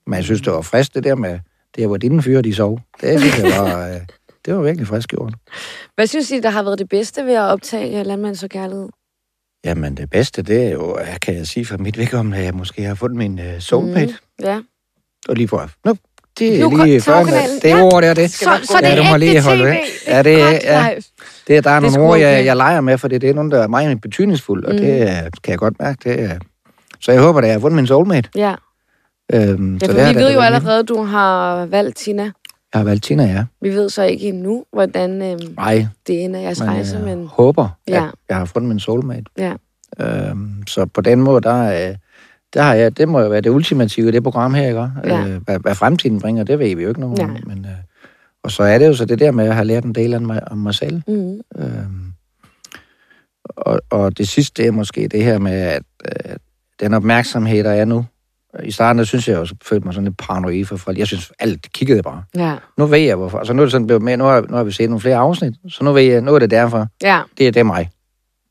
[0.06, 1.38] Men jeg synes, det var frisk, det der med,
[1.76, 2.80] det var dine fyre, de sov.
[3.00, 3.94] Det synes jeg var, øh,
[4.46, 5.34] det var virkelig frisk gjort.
[5.94, 8.88] Hvad synes I, der har været det bedste ved at optage Landmands og Kærlighed?
[9.64, 12.82] Jamen, det bedste, det er jo, kan jeg sige for mit vedkommende, at jeg måske
[12.82, 14.14] har fundet min uh, soulmate.
[14.38, 14.44] Mm.
[14.44, 14.60] Ja.
[15.28, 15.70] Og lige for...
[15.84, 15.94] Nu,
[16.38, 17.82] det er Nu lige før, det Ja.
[17.82, 18.30] ord der, det.
[18.30, 19.76] Så, så det Ja, er lige ægte holde tv.
[20.06, 20.94] Ja, det er- ja.
[21.48, 23.62] det der er nogle ord, jeg, jeg leger med, for det, det er nogle, der
[23.62, 24.80] er meget betydningsfulde, og Mm.
[24.80, 24.98] det
[25.42, 25.98] kan jeg godt mærke.
[26.04, 26.38] Det, er-
[27.00, 28.28] så jeg håber, at jeg har fundet min soulmate.
[28.34, 28.54] Ja,
[29.34, 31.96] Øhm, ja så for det er vi ved det jo er allerede, du har valgt
[31.96, 32.22] Tina.
[32.22, 33.44] Jeg har valgt Tina, ja.
[33.60, 37.26] Vi ved så ikke endnu, hvordan øh, Nej, det ender jeres men rejse, jeg men
[37.26, 38.04] håber, Ja.
[38.06, 39.24] at jeg har fundet min soulmate.
[39.38, 39.52] ja.
[40.00, 41.96] Øhm, så på den måde, der, øh,
[42.54, 44.88] der har jeg, det må jo være det ultimative det program her, ikke?
[45.04, 45.26] Ja.
[45.28, 47.18] Øh, hvad, hvad fremtiden bringer, det ved vi jo ikke nogen.
[47.30, 47.40] Nej.
[47.46, 47.70] Men, øh,
[48.44, 50.22] og så er det jo så det der med at have lært en del om
[50.22, 51.02] mig, om mig selv.
[51.08, 51.40] Mm.
[51.58, 52.12] Øhm,
[53.56, 56.36] og, og det sidste, det er måske det her med, at øh,
[56.80, 58.04] den opmærksomhed, der er nu.
[58.64, 60.98] I starten, der synes jeg jo, så følte mig sådan lidt paranoid for folk.
[60.98, 62.22] Jeg synes, alt det kiggede bare.
[62.36, 63.44] Ja, Nu ved jeg, hvorfor.
[63.44, 65.16] Så nu er det sådan blevet med, nu har, nu har vi set nogle flere
[65.16, 66.86] afsnit, så nu ved jeg, nu er det derfor.
[67.02, 67.20] ja.
[67.38, 67.90] Det er det er mig,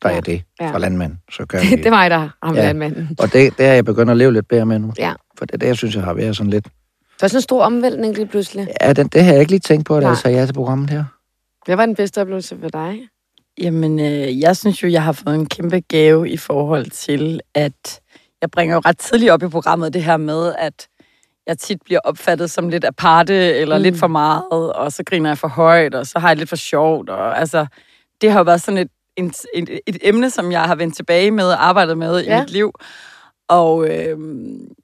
[0.01, 0.17] der Ja.
[0.17, 0.71] er det Ja.
[0.71, 1.13] fra landmand.
[1.31, 2.67] Så gør vi Det, det var mig, der har Ja.
[2.67, 2.73] ja.
[2.73, 3.09] manden.
[3.19, 4.93] Og det, det er jeg begyndt at leve lidt bedre med nu.
[4.99, 5.13] Ja.
[5.37, 6.63] For det er det, jeg synes, jeg har været sådan lidt...
[6.65, 8.67] Det var sådan en stor omvæltning lige pludselig.
[8.81, 10.09] Ja, det, det har jeg ikke lige tænkt på, da Nej.
[10.09, 11.03] jeg sagde ja til programmet her.
[11.65, 12.99] Hvad var den bedste oplevelse for dig?
[13.61, 17.99] Jamen, øh, jeg synes jo, jeg har fået en kæmpe gave i forhold til, at
[18.41, 20.87] jeg bringer jo ret tidligt op i programmet det her med, at
[21.47, 23.83] jeg tit bliver opfattet som lidt aparte, eller Mm.
[23.83, 26.55] lidt for meget, og så griner jeg for højt, og så har jeg lidt for
[26.55, 27.09] sjovt.
[27.09, 27.65] Og, altså,
[28.21, 31.31] det har jo været sådan et, en, et, et emne, som jeg har vendt tilbage
[31.31, 32.37] med og arbejdet med Ja.
[32.37, 32.71] i mit liv.
[33.47, 34.17] Og øh,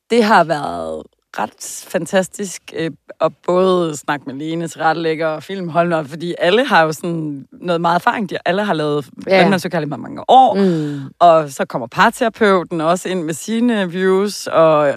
[0.10, 1.04] det har været
[1.40, 2.92] ret fantastisk øh,
[3.22, 7.96] at både snakke med Lene, tilrettelægger og filmholder, fordi alle har jo sådan noget meget
[7.96, 8.30] erfaring.
[8.30, 9.36] De alle har lavet Ja.
[9.36, 9.42] ja.
[9.42, 11.00] vandmandsøkald i mange, mange år, mm.
[11.20, 14.96] Og så kommer parterapeuten også ind med sine views, og øh,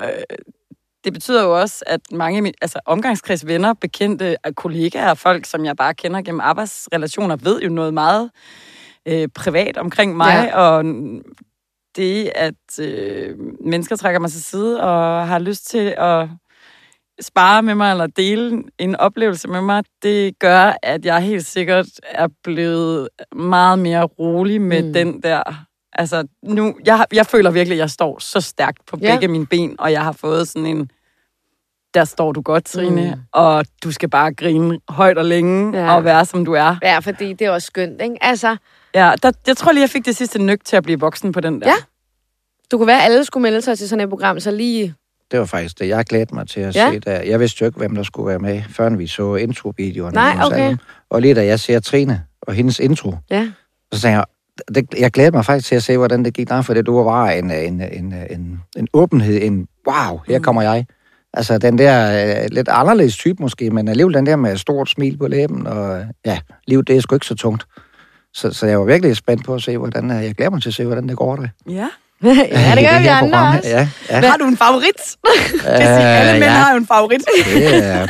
[1.04, 5.46] det betyder jo også, at mange af mine, altså omgangskreds, venner, bekendte, og kollegaer, folk,
[5.46, 8.30] som jeg bare kender gennem arbejdsrelationer, ved jo noget meget
[9.08, 10.58] øh, privat omkring mig, ja.
[10.60, 10.84] og
[11.96, 16.28] det, at øh, mennesker trækker mig til side og har lyst til at
[17.20, 21.86] spare med mig eller dele en oplevelse med mig, det gør, at jeg helt sikkert
[22.04, 24.92] er blevet meget mere rolig med Mm.
[24.92, 25.42] den der...
[25.92, 29.12] Altså, nu, jeg, jeg føler virkelig, at jeg står så stærkt på Ja.
[29.12, 30.90] begge mine ben, og jeg har fået sådan en...
[31.94, 33.20] Der står du godt, Trine, Mm.
[33.32, 35.94] og du skal bare grine højt og længe ja.
[35.94, 36.76] og være, som du er.
[36.82, 38.16] Ja, fordi det er også skønt, ikke?
[38.20, 38.56] Altså,
[38.94, 41.40] Ja, der, jeg tror lige, jeg fik det sidste nyk til at blive voksen på
[41.40, 41.68] den der.
[41.68, 41.74] Ja.
[42.70, 44.94] du kunne være, at alle skulle melde sig til sådan et program, så lige...
[45.30, 46.90] Det var faktisk det, jeg glædte mig til at Ja.
[46.92, 47.00] se.
[47.00, 47.20] Der.
[47.22, 50.14] Jeg vidste jo ikke, hvem der skulle være med, før vi så introvideoerne.
[50.14, 50.56] Nej, okay.
[50.60, 50.78] alle.
[51.10, 53.48] Og lige da jeg ser Trine og hendes intro, Ja.
[53.92, 54.24] så tænkte jeg,
[54.74, 57.02] det, jeg glæder mig faktisk til at se, hvordan det gik der, for det du
[57.02, 60.86] var en, en, en, en, en åbenhed, en wow, her kommer jeg.
[61.32, 65.18] Altså den der øh, lidt anderledes type måske, men alligevel den der med stort smil
[65.18, 67.64] på læben, og ja, livet det er sgu ikke så tungt.
[68.34, 70.68] Så, så jeg var virkelig spændt på at se, hvordan, øh, jeg glæder mig til
[70.68, 71.48] at se, hvordan det går der.
[71.68, 71.88] ja.
[72.24, 73.68] ja, det gør vi andre program også.
[73.68, 74.20] Ja, ja.
[74.20, 75.00] Har du en favorit?
[75.66, 76.50] Øh, alle mænd ja.
[76.50, 77.22] har jo en favorit.
[77.44, 78.06] Det, er,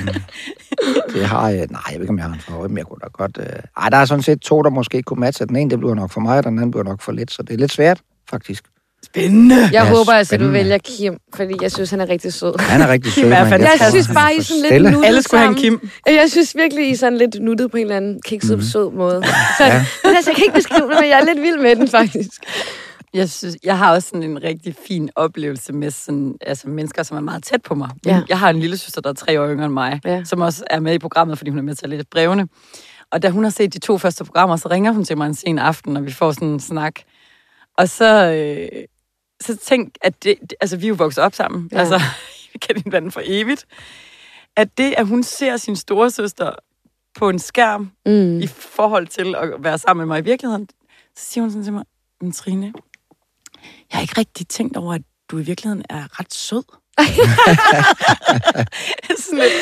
[1.13, 1.67] det har jeg...
[1.71, 3.39] Nej, jeg ved ikke, om jeg har en favorit, men jeg kunne da godt...
[3.41, 3.47] Øh...
[3.77, 5.47] Ej, der er sådan set to, der måske ikke kunne matche.
[5.47, 7.31] Den ene, det bliver nok for mig, og den anden bliver nok for lidt.
[7.31, 8.65] Så det er lidt svært, faktisk.
[9.05, 9.57] Spændende.
[9.57, 12.55] Jeg Ja, håber altså, du vælger Kim, fordi jeg synes, han er rigtig sød.
[12.61, 13.23] Han er rigtig sød.
[13.23, 13.83] Kim er men fantastisk.
[13.83, 14.91] Jeg synes bare, I er sådan lidt stille.
[14.91, 15.57] nuttet Alle skulle have en.
[15.57, 15.89] Kim.
[16.07, 18.55] Jeg synes virkelig, I er sådan lidt nuttet på en eller anden kikset, Mhm.
[18.57, 18.69] mm-hmm.
[18.71, 19.23] sød måde.
[19.59, 19.85] Så, ja.
[20.05, 22.31] altså, jeg kan ikke beskrive det, men jeg er lidt vild med den, faktisk.
[23.15, 27.17] Jeg, synes, jeg har også sådan en rigtig fin oplevelse med sådan, altså mennesker, som
[27.17, 27.89] er meget tæt på mig.
[28.07, 28.21] Ja.
[28.29, 30.25] Jeg har en lille søster, der er tre år yngre end mig, Ja.
[30.25, 32.49] som også er med i programmet, fordi hun er med til at læse brevene.
[33.13, 35.35] Og da hun har set de to første programmer, så ringer hun til mig en
[35.35, 36.95] sen aften, og vi får sådan en snak.
[37.79, 38.69] Og så, øh,
[39.45, 41.69] så tænk, at det, altså vi er jo vokset op sammen.
[41.73, 41.79] Ja.
[41.79, 42.01] Altså,
[42.53, 43.67] vi kan hinanden for evigt.
[44.57, 46.53] At det, at hun ser sin store søster
[47.15, 48.41] på en skærm, Mm.
[48.41, 50.69] i forhold til at være sammen med mig i virkeligheden,
[51.17, 51.85] så siger hun sådan til mig,
[52.21, 52.73] men Trine,
[53.63, 56.63] jeg har ikke rigtig tænkt over, at du i virkeligheden er ret sød.
[59.19, 59.53] sådan lidt,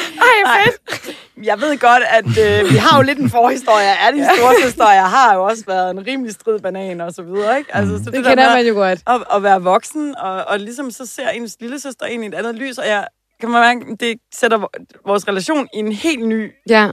[0.46, 1.16] Ej, fedt.
[1.46, 3.86] Jeg ved godt, at øh, vi har jo lidt en forhistorie.
[3.86, 7.58] Er din storsøster, og jeg har jo også været en rimelig stridbanan og så videre.
[7.58, 7.76] Ikke?
[7.76, 8.98] Altså, så Det der kender man jo godt.
[9.06, 12.34] At, at være voksen, og, og ligesom så ser ens lille søster ind i et
[12.34, 13.06] andet lys, og jeg
[13.40, 16.88] kan man mærke, det sætter vo- vores relation i en helt ny Ja.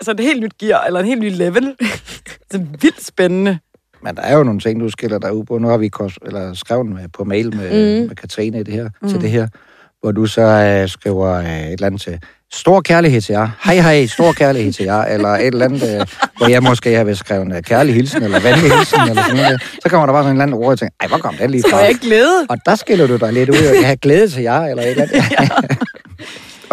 [0.00, 1.76] altså et helt nyt gear, eller en helt ny level.
[2.52, 3.58] det er vildt spændende.
[4.06, 5.58] Men der er jo nogle ting, du skiller dig ud på.
[5.58, 5.90] Nu har vi
[6.26, 8.00] eller skrevet med, på mail med, Mhm.
[8.02, 8.08] mm.
[8.08, 9.08] med Katrine det her, mm.
[9.08, 9.48] til det her,
[10.02, 12.18] hvor du så øh, skriver øh, et eller andet til,
[12.52, 16.06] stor kærlighed til jer, hej hej, stor kærlighed til jer, eller et eller andet, øh,
[16.36, 19.62] hvor jeg måske har skrevet øh, kærlig hilsen, eller venlig hilsen, eller sådan noget.
[19.82, 21.50] Så kommer der bare sådan en eller anden ord, og tænker, ej, hvor kom den
[21.50, 21.76] lige Så fra?
[21.76, 22.46] var jeg glæde.
[22.48, 24.90] Og der skiller du dig lidt ud, og jeg har glæde til jer, eller et
[24.90, 25.78] eller andet.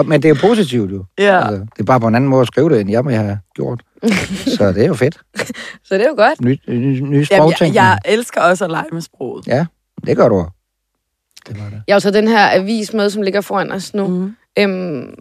[0.06, 1.06] Men det er jo positivt jo.
[1.17, 1.38] Ja.
[1.38, 3.39] Altså, det er bare på en anden måde at skrive det, end jeg må have
[3.56, 3.84] gjort.
[4.58, 5.17] Så det er jo fedt.
[5.88, 6.41] Så det er jo godt.
[6.41, 9.47] Ny, ny, ny Jamen, jeg, jeg elsker også at lege med sproget.
[9.47, 9.65] Ja,
[10.08, 10.45] det gør du.
[11.47, 11.84] Det var det.
[11.88, 14.08] Jeg har jo så den her avis med, som ligger foran os nu.
[14.08, 14.36] Mm.
[14.60, 15.15] Øhm,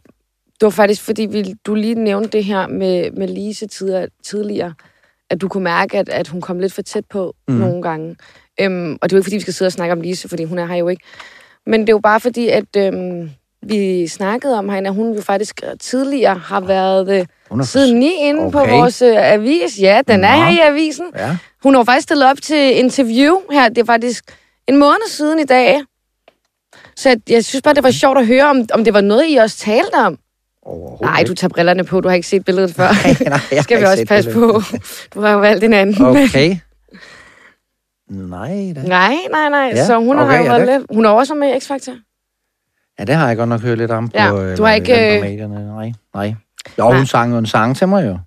[0.60, 4.74] det var faktisk, fordi vi, du lige nævnte det her med, med Lise tidligere, tidligere,
[5.30, 7.54] at du kunne mærke, at, at hun kom lidt for tæt på mm.
[7.54, 8.16] nogle gange.
[8.60, 10.44] Øhm, og det er jo ikke, fordi vi skal sidde og snakke om Lise, fordi
[10.44, 11.04] hun er her jo ikke.
[11.66, 13.30] Men det er jo bare fordi, at øhm,
[13.62, 17.98] vi snakkede om hende, at hun jo faktisk tidligere har været øh, Hun er siden
[17.98, 18.52] ni inde okay.
[18.52, 19.78] på vores øh, avis.
[19.80, 20.42] Ja, den er Nå.
[20.42, 21.06] her i avisen.
[21.16, 21.36] Ja.
[21.62, 23.68] Hun har faktisk stillet op til interview her.
[23.68, 24.24] Det er faktisk
[24.68, 25.82] en måned siden i dag.
[26.96, 29.24] Så jeg, jeg synes bare, det var sjovt at høre, om, om det var noget,
[29.28, 30.18] I også talte om.
[31.00, 32.00] Nej, du tager brillerne på.
[32.00, 32.88] Du har ikke set billedet før.
[33.28, 34.54] Nej, jeg skal har vi også passe billedet.
[34.54, 34.62] på.
[35.14, 36.06] Du har jo valgt en anden.
[36.06, 36.56] Okay.
[38.10, 38.82] Nej, da.
[38.82, 39.72] Nej, nej, nej.
[39.74, 40.86] Ja, Så hun har okay, jo ja, været lidt...
[40.94, 42.11] Hun er også med i X-Factor.
[42.98, 45.24] Ja, det har jeg godt nok hørt lidt om på, øh, du har ikke, på
[45.26, 45.66] øh, medierne.
[45.66, 46.34] Nej, nej.
[46.78, 46.96] Jo, Nej.
[46.96, 48.18] hun sang jo en sang til mig jo.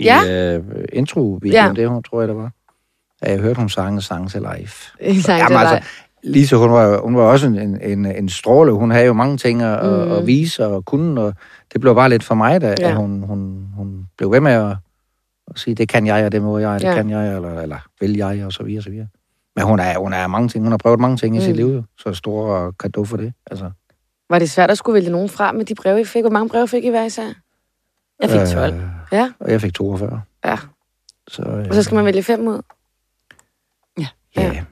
[0.00, 0.22] Ja.
[0.24, 1.82] I øh, intro-videoen, Ja.
[1.82, 2.50] det hun, tror jeg, det var.
[3.22, 5.10] Ja, jeg hørte, hun sang en sang til live.
[5.12, 5.84] I sang Jamen, til altså, dig.
[6.34, 8.72] Lise, hun var, hun var også en, en, en stråle.
[8.72, 9.90] Hun havde jo mange ting at, mm.
[10.06, 10.12] Mm.
[10.12, 11.34] at vise og kunne, og
[11.72, 12.88] det blev bare lidt for mig, da Ja.
[12.88, 12.94] ja.
[12.94, 14.76] hun, hun, hun blev ved med at,
[15.50, 16.94] at sige, det kan jeg, og det må jeg, det Ja.
[16.94, 19.06] kan jeg, eller, eller vil jeg, og så videre, så videre.
[19.56, 20.64] Men hun er, hun er mange ting.
[20.64, 21.44] Hun har prøvet mange ting i Mm.
[21.44, 21.82] sit liv, jo.
[21.98, 23.32] så stor kado for det.
[23.50, 23.70] Altså,
[24.30, 26.22] Var det svært at skulle vælge nogen fra med de breve, I fik?
[26.22, 27.32] Hvor mange breve fik I hver især?
[28.20, 28.74] Jeg fik 12.
[28.74, 29.32] Øh, Ja.
[29.40, 30.22] og jeg fik 42.
[30.44, 30.58] Ja.
[31.28, 32.62] Så, øh, Og så skal man vælge fem ud.
[33.98, 34.64] Ja, Ja.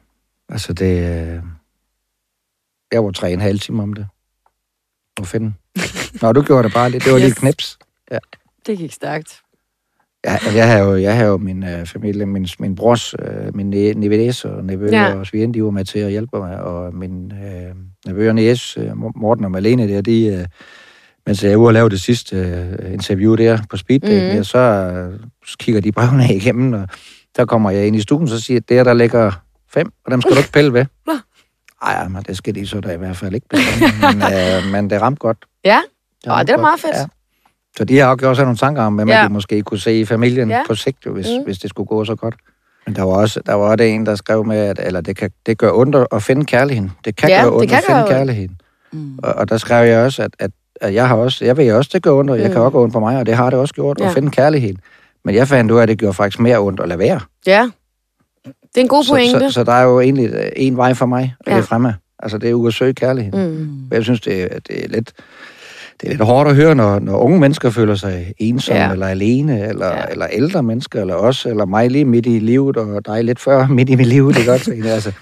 [0.48, 1.02] altså det...
[1.26, 1.42] Øh,
[2.92, 4.06] jeg var tre en halv time om det.
[5.20, 5.54] At finde.
[6.22, 7.04] Nå, du gjorde det bare lidt.
[7.04, 7.24] Det var yes.
[7.24, 7.78] lige knips.
[8.66, 9.42] Det gik stærkt.
[10.28, 13.54] Ja, altså, jeg har jo, jeg har jo min øh, familie, min, min brors, øh,
[13.56, 15.14] min nevøs og nevø Ja.
[15.14, 17.74] og svigerinde, de var med til at hjælpe mig, og min øh,
[18.06, 20.44] nevø og næs, øh, Morten og Malene der, de, øh,
[21.26, 24.30] mens jeg er ude og lave det sidste øh, interview der på speeddate, Mhm.
[24.30, 24.36] mm.
[24.36, 25.18] der, så øh,
[25.58, 26.88] kigger de brevene igennem, og
[27.36, 29.32] der kommer jeg ind i stuen, så siger jeg, der, der ligger
[29.70, 30.84] fem, og dem skal du ikke pille ved.
[31.82, 33.46] Ej, men det skal de så da i hvert fald ikke.
[33.48, 33.88] bestemme.
[34.02, 35.38] men, øh, men det ramte godt.
[35.64, 35.78] Ja.
[36.26, 36.96] Ramte det er da meget fedt.
[36.96, 37.06] Ja.
[37.78, 39.28] Så de har også nogle tanker om, hvad man Ja.
[39.28, 40.62] måske kunne se i familien Ja.
[40.66, 41.38] på sigt, jo, hvis, Mm.
[41.38, 41.44] mm.
[41.44, 42.34] hvis det skulle gå så godt.
[42.86, 45.30] Men der var også, der var også en, der skrev med, at eller det, kan,
[45.46, 46.92] det gør ondt at finde kærligheden.
[47.04, 48.56] Det kan Ja, gøre ondt at finde kærligheden.
[48.92, 49.18] Mm.
[49.22, 51.90] Og, og der skrev jeg også, at, at, at jeg har også, jeg ved også,
[51.92, 52.52] det gør ondt, og jeg Mm.
[52.52, 54.06] kan også gå ondt på mig, og det har det også gjort, Ja.
[54.06, 54.76] at finde kærligheden.
[55.24, 57.20] Men jeg fandt ud af, at det gjorde faktisk mere ondt at lade være.
[57.46, 57.70] Ja.
[58.44, 59.40] Det er en god Så, pointe.
[59.40, 61.52] så, så der er jo egentlig øh, en vej for mig, og Ja.
[61.52, 61.92] det er fremad.
[62.18, 63.50] Altså, det er jo at søge kærligheden.
[63.52, 63.56] Mm.
[63.58, 63.68] Mm.
[63.92, 65.12] Jeg synes, det, er- det er lidt...
[66.00, 68.92] Det er lidt hårdt at høre, når, når unge mennesker føler sig ensomme, Ja.
[68.92, 70.02] eller alene, eller, Ja.
[70.10, 73.66] eller ældre mennesker, eller os, eller mig lige midt i livet, og dig lidt før
[73.78, 74.62] midt i mit liv, det er godt.
[74.62, 75.12] Trine, altså.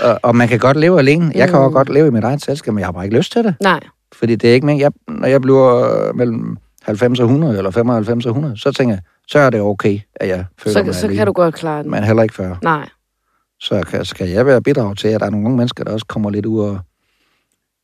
[0.00, 1.32] og, og man kan godt leve alene.
[1.34, 1.64] Jeg kan Mm.
[1.64, 3.54] også godt leve i mit eget selskab, men jeg har bare ikke lyst til det.
[3.62, 3.80] Nej.
[4.18, 7.70] Fordi det er ikke men jeg, når jeg bliver øh, mellem 90 og 100, eller
[7.70, 10.94] 95 og 100, så tænker jeg, så er det okay, at jeg føler Så, mig
[10.94, 11.16] så alene.
[11.18, 11.90] kan du godt klare den.
[11.90, 12.54] Men heller ikke før.
[12.62, 12.88] Nej.
[13.60, 16.06] Så kan, skal jeg være bidrag til, at der er nogle unge mennesker, der også
[16.06, 16.78] kommer lidt ud og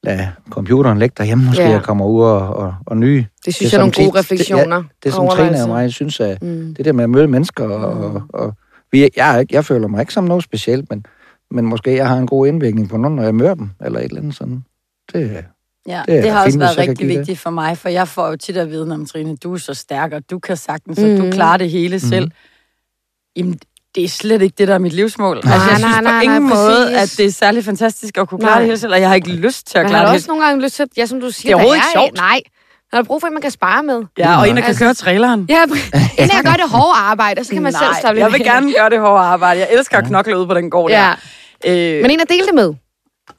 [0.03, 1.71] lade computeren ligge derhjemme, måske, Ja.
[1.71, 1.77] ja.
[1.77, 3.27] og kommer ud og, og, og nye.
[3.45, 4.83] Det synes Det jeg er nogle som gode det- refleksioner.
[5.03, 5.67] Det er som og Trine og overvejelser.
[5.67, 6.75] mig synes, at Mm.
[6.75, 8.55] det der med at møde mennesker, og, og, og
[8.93, 11.07] vi, jeg, er ikke- jeg føler mig ikke som noget specielt, men,
[11.51, 14.05] men måske jeg har en god indvirkning på nogen, når jeg møder dem, eller et
[14.05, 14.65] eller andet sådan.
[15.13, 15.45] Det,
[15.89, 17.19] Ja, Det det, det har også været jeg rigtig give det.
[17.19, 19.75] vigtigt for mig, for jeg får jo tit at vide om Trine, du er så
[19.75, 21.21] stærk, og du kan sagtens, og Mhm.
[21.21, 22.31] du klarer det hele selv.
[23.37, 23.59] Jamen,
[23.95, 25.37] det er slet ikke det, der er mit livsmål.
[25.37, 27.13] Altså, Nej, jeg synes nej, på nej, ingen nej, måde, præcis.
[27.15, 28.59] at det er særlig fantastisk at kunne klare Nej.
[28.59, 30.19] det hele selv, og jeg har ikke lyst til at klare har det du hele
[30.19, 32.15] også nogle gange lyst til, ja, som du siger, Det er der ikke sjovt.
[32.17, 32.41] Nej.
[32.93, 34.03] Man har brug for, at man kan spare med.
[34.19, 35.47] Ja, og en, der kan Altså- køre traileren.
[35.49, 35.77] Ja, inden
[36.37, 38.91] jeg gør det hårde arbejde, så kan man selv slappe lidt jeg vil gerne gøre
[38.91, 39.61] det hårde arbejde.
[39.61, 41.15] Jeg elsker at knokle ud på den gård Ja,
[41.65, 41.97] der.
[41.97, 42.75] Øh, men en at dele det med.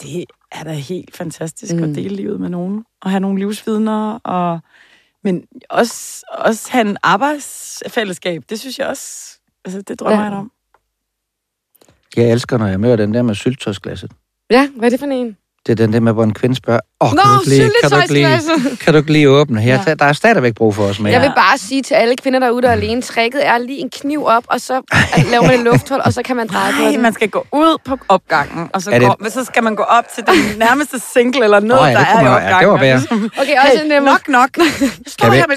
[0.02, 1.84] det er da helt fantastisk mm.
[1.84, 4.60] at dele livet med nogen, og have nogle livsvidner, og,
[5.24, 8.44] men også, også have en arbejdsfællesskab.
[8.50, 10.30] Det synes jeg også, altså det drømmer Ja.
[10.30, 10.52] jeg om.
[12.18, 14.12] jeg elsker, når jeg møder den der med syltøjsglasset.
[14.52, 15.38] Ja, hvad er det for en?
[15.66, 17.72] Det er den der med, hvor en kvinde spørger, åh, oh, Nå, kan, du lige,
[17.82, 18.80] kan, du ikke lige, syltetøjsglasset.
[18.80, 19.62] kan du ikke lige åbne?
[19.62, 19.94] Ja, Ja.
[19.94, 21.12] Der er stadigvæk brug for os med.
[21.12, 23.90] Jeg vil bare sige til alle kvinder derude, der er alene, tricket er lige en
[23.90, 24.74] kniv op, og så
[25.32, 27.02] laver man et lufthul, og så kan man dreje på Nej, den.
[27.02, 29.84] man skal gå ud på opgangen, og så, det- går, men så skal man gå
[29.84, 32.60] op til den nærmeste single eller noget, Nå ja, der er i man- ja, opgangen.
[32.62, 34.14] det var ligesom, Okay, også hey, nemmere.
[34.14, 34.58] nok, nok.
[34.58, 34.66] Jeg
[35.08, 35.56] står Kan vi- her med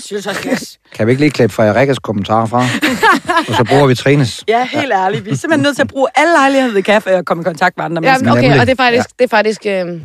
[0.53, 0.79] et.
[0.97, 2.59] Kan vi ikke lige klippe Frederikkes kommentarer fra?
[3.49, 4.45] og så bruger vi Trines.
[4.49, 5.25] Ja, helt ærligt.
[5.25, 7.45] Vi er simpelthen nødt til at bruge alle lejligheder, vi kan, for at komme i
[7.45, 8.33] kontakt med andre Ja, mennesker.
[8.33, 8.61] okay, Nemlig.
[8.61, 10.01] og det er faktisk, det er faktisk øh,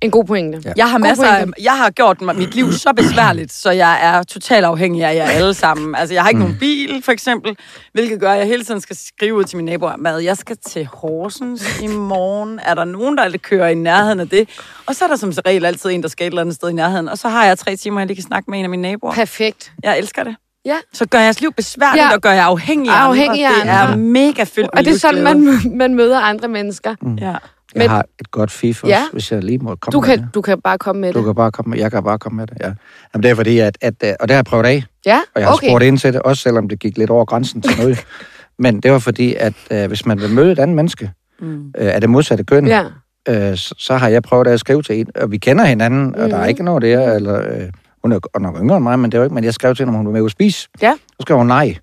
[0.00, 0.62] En god pointe.
[0.64, 0.72] Ja.
[0.76, 4.22] Jeg har, God masser af, jeg har gjort mit liv så besværligt, så jeg er
[4.22, 5.94] totalt afhængig af jer alle sammen.
[5.94, 6.44] Altså, jeg har ikke mm.
[6.44, 7.56] nogen bil, for eksempel,
[7.92, 10.56] hvilket gør, at jeg hele tiden skal skrive ud til mine naboer, mad, jeg skal
[10.66, 12.60] til Horsens i morgen.
[12.62, 14.48] Er der nogen, der kører i nærheden af det?
[14.86, 16.72] Og så er der som regel altid en, der skal et eller andet sted i
[16.72, 17.08] nærheden.
[17.08, 19.12] Og så har jeg tre timer, jeg lige kan snakke med en af mine naboer.
[19.12, 19.72] Perfekt.
[19.82, 20.36] Jeg elsker det.
[20.64, 20.76] Ja.
[20.92, 22.14] Så gør jeres liv besværligt, Ja.
[22.14, 23.86] og gør jeg afhængig af Afhængig af andre.
[23.86, 26.94] Det er mega fyldt Og det er sådan, man, man møder andre mennesker.
[27.02, 27.14] Mm.
[27.14, 27.34] Ja.
[27.74, 29.02] Jeg Men- har et godt fif også, Ja.
[29.12, 30.34] hvis jeg lige må komme Du med kan, det.
[30.34, 31.24] du kan bare komme med Du det.
[31.26, 32.72] kan bare komme med, jeg kan bare komme med det, ja.
[33.14, 35.40] Jamen, det er fordi, at, at, øh, og det har jeg prøvet af, Ja, og
[35.40, 35.68] jeg har okay.
[35.68, 38.04] spurgt ind til det, også selvom det gik lidt over grænsen til noget.
[38.58, 41.66] Men det var fordi, at øh, hvis man vil møde et andet menneske Mm.
[41.78, 42.82] øh, af det modsatte køn, Ja.
[43.28, 46.14] øh, så, så har jeg prøvet at skrive til en, og vi kender hinanden, mm.
[46.18, 46.48] og der er Mhm.
[46.48, 47.68] ikke noget der, eller øh,
[48.02, 49.82] hun er godt nok yngre end mig, men det var ikke, men jeg skrev til
[49.84, 50.68] hende, om hun var med at spise.
[50.82, 50.94] Ja.
[51.08, 51.76] Så skrev hun nej.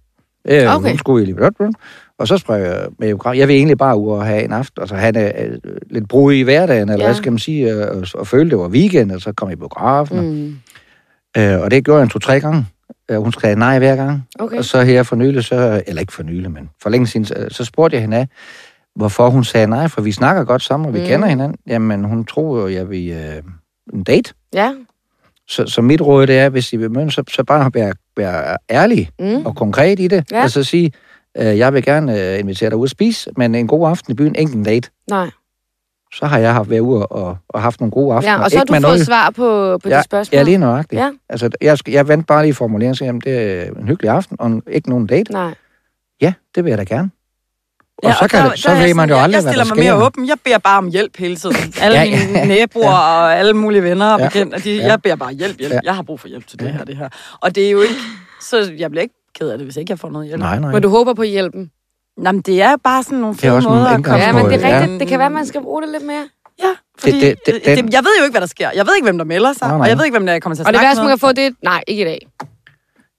[0.47, 0.89] Øh, Okay.
[0.89, 1.37] Hun skulle lige
[2.19, 3.35] og så skrev jeg med biograf.
[3.37, 5.31] Jeg vil egentlig bare ud og have en aften, altså have det,
[5.65, 7.07] øh, lidt brug i hverdagen, eller Ja.
[7.07, 9.53] hvad skal man sige, øh, og, og føle, det var weekend, og så kom jeg
[9.57, 10.19] i biografen.
[10.19, 10.57] Mm.
[11.41, 12.65] Øh, og det gjorde jeg en to-tre gange.
[13.11, 14.27] Øh, hun skrev nej hver gang.
[14.39, 14.57] Okay.
[14.57, 17.47] Og så her for nylig, så, eller ikke for nylig, men for længe siden, så,
[17.51, 18.27] så spurgte jeg hende af,
[18.95, 21.05] hvorfor hun sagde nej, for vi snakker godt sammen, og vi Mm.
[21.05, 21.57] kender hinanden.
[21.67, 23.43] Jamen, hun tror jo, jeg vil øh,
[23.93, 24.33] en date.
[24.53, 24.71] Ja.
[25.47, 28.57] Så, så mit råd det er, hvis I vil møde, så, så bare være, være
[28.69, 29.45] ærlig Mm.
[29.45, 30.31] og konkret i det.
[30.31, 30.43] Ja.
[30.43, 30.91] Og så sige, øh,
[31.35, 34.35] jeg vil gerne øh, invitere dig ud at spise, men en god aften i byen,
[34.35, 34.89] ikke en date.
[35.09, 35.29] Nej.
[36.13, 38.33] Så har jeg haft været ude og, og haft nogle gode aftener.
[38.33, 40.37] Ja, og så har Ikke du fået noget- svar på, på Ja, de spørgsmål.
[40.37, 41.01] Ja, lige nøjagtigt.
[41.01, 41.11] Ja.
[41.29, 44.61] Altså, jeg, jeg vendte bare lige formuleringen, så jamen, det er en hyggelig aften, og
[44.71, 45.31] ikke nogen date.
[45.31, 45.53] Nej.
[46.21, 47.11] Ja, det vil jeg da gerne.
[47.97, 49.53] Og Ja, så, kan der- det, så der er ved man jo aldrig, jeg, jeg
[49.53, 50.27] stiller mig mere åben.
[50.27, 51.55] Jeg beder bare om hjælp hele tiden.
[51.81, 54.25] Alle Ja, ja, ja, mine naboer og alle mulige venner og Ja.
[54.27, 54.85] bekendte, de, Ja.
[54.87, 55.73] jeg beder bare hjælp, hjælp.
[55.73, 55.79] Ja.
[55.83, 56.71] Jeg har brug for hjælp til det Ja.
[56.71, 57.09] her, det her.
[57.41, 57.93] Og det er jo ikke...
[58.41, 60.39] Så jeg bliver ikke ked af det, hvis ikke jeg får noget hjælp.
[60.39, 60.71] Nej, nej.
[60.71, 61.71] Men du håber på hjælpen.
[62.17, 64.69] Nå, men det er bare sådan nogle fede måder at komme Ja, men det er
[64.69, 64.79] Ja.
[64.81, 64.99] rigtigt.
[64.99, 66.27] Det kan være, at man skal bruge det lidt mere.
[66.59, 66.69] Ja,
[66.99, 68.69] fordi det- det- det, det, jeg ved jo ikke, hvad der sker.
[68.75, 69.87] Jeg ved ikke, hvem der melder sig, Nej, og nej.
[69.89, 71.19] jeg ved ikke, hvem der jeg kommer til at Og det snakke værste, man kan
[71.19, 71.51] få, det er...
[71.63, 72.27] Nej, ikke i dag.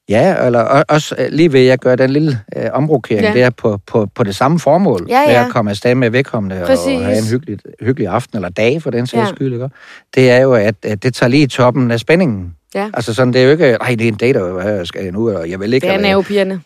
[0.08, 3.40] Ja, eller og- også øh, lige ved, at jeg gør den lille øh, omrokering Ja.
[3.40, 5.06] der på, på, på det samme formål.
[5.08, 5.44] Ja, Med ja.
[5.46, 7.02] at komme afsted med vedkommende og Præcis.
[7.02, 9.34] have en hyggelig, hyggelig aften eller dag for den sags Ja.
[9.34, 9.52] skyld.
[9.52, 9.68] Ikke?
[10.14, 12.54] Det er jo, at, at det tager lige toppen af spændingen.
[12.74, 12.90] Ja.
[12.94, 15.12] Altså sådan, det er jo ikke, nej, det er en date, og hvad skal jeg
[15.12, 15.86] nu, og jeg vil ikke.
[15.86, 16.60] Det er nervepigerne.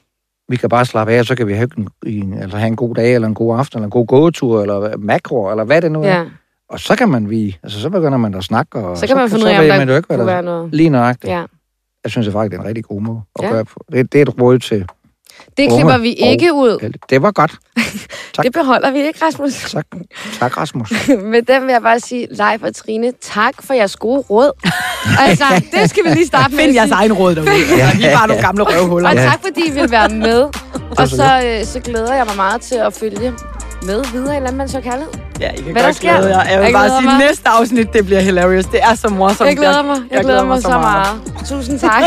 [0.48, 1.68] vi kan bare slappe af, og så kan vi have
[2.07, 4.96] en, altså have en god dag, eller en god aften, eller en god gåtur, eller
[4.96, 6.09] makro, eller hvad det nu er.
[6.09, 6.24] Ja.
[6.70, 9.31] Og så kan man vi, altså så begynder man at snakke, og Så kan man
[9.31, 10.74] finde ud af, om man der hvad kunne være noget.
[10.74, 11.33] Lige nøjagtigt.
[11.33, 11.42] Ja.
[12.04, 13.50] Jeg synes jeg faktisk, det er en rigtig god måde at Ja.
[13.50, 13.84] gøre på.
[13.92, 14.86] Det, det er et råd til.
[15.56, 16.78] Det Unge klipper vi ikke ud.
[16.82, 16.94] alle.
[17.10, 17.52] Det var godt.
[18.34, 18.44] Tak.
[18.44, 19.52] Det beholder vi ikke, Rasmus.
[19.72, 19.86] Tak,
[20.38, 20.92] tak Rasmus.
[21.32, 24.52] Med dem vil jeg bare sige, Leif og Trine, tak for jeres gode råd.
[25.18, 27.50] altså, det skal vi lige starte med Find jeres egen råd derude.
[27.76, 27.96] Ja.
[27.96, 29.08] Vi er bare nogle gamle røvhuller.
[29.08, 30.42] Og tak, fordi I vil være med.
[30.98, 33.32] Og så så, øh, så glæder jeg mig meget til at følge
[33.83, 35.12] med videre i Landmands og Kærlighed.
[35.40, 36.16] Ja, I kan Hvad der godt sker?
[36.19, 36.45] glæde jer.
[36.51, 37.19] Jeg vil Jeg bare sige, mig.
[37.19, 38.64] næste afsnit, det bliver hilarious.
[38.66, 39.49] Det er så morsomt.
[39.49, 39.97] Jeg glæder mig.
[40.11, 41.23] Jeg, glæder mig så meget.
[41.49, 42.03] Tusind tak.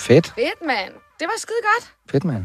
[0.00, 0.92] Fedt, Fedt, mand.
[1.20, 1.92] Det var skide godt.
[2.10, 2.44] fedt mand.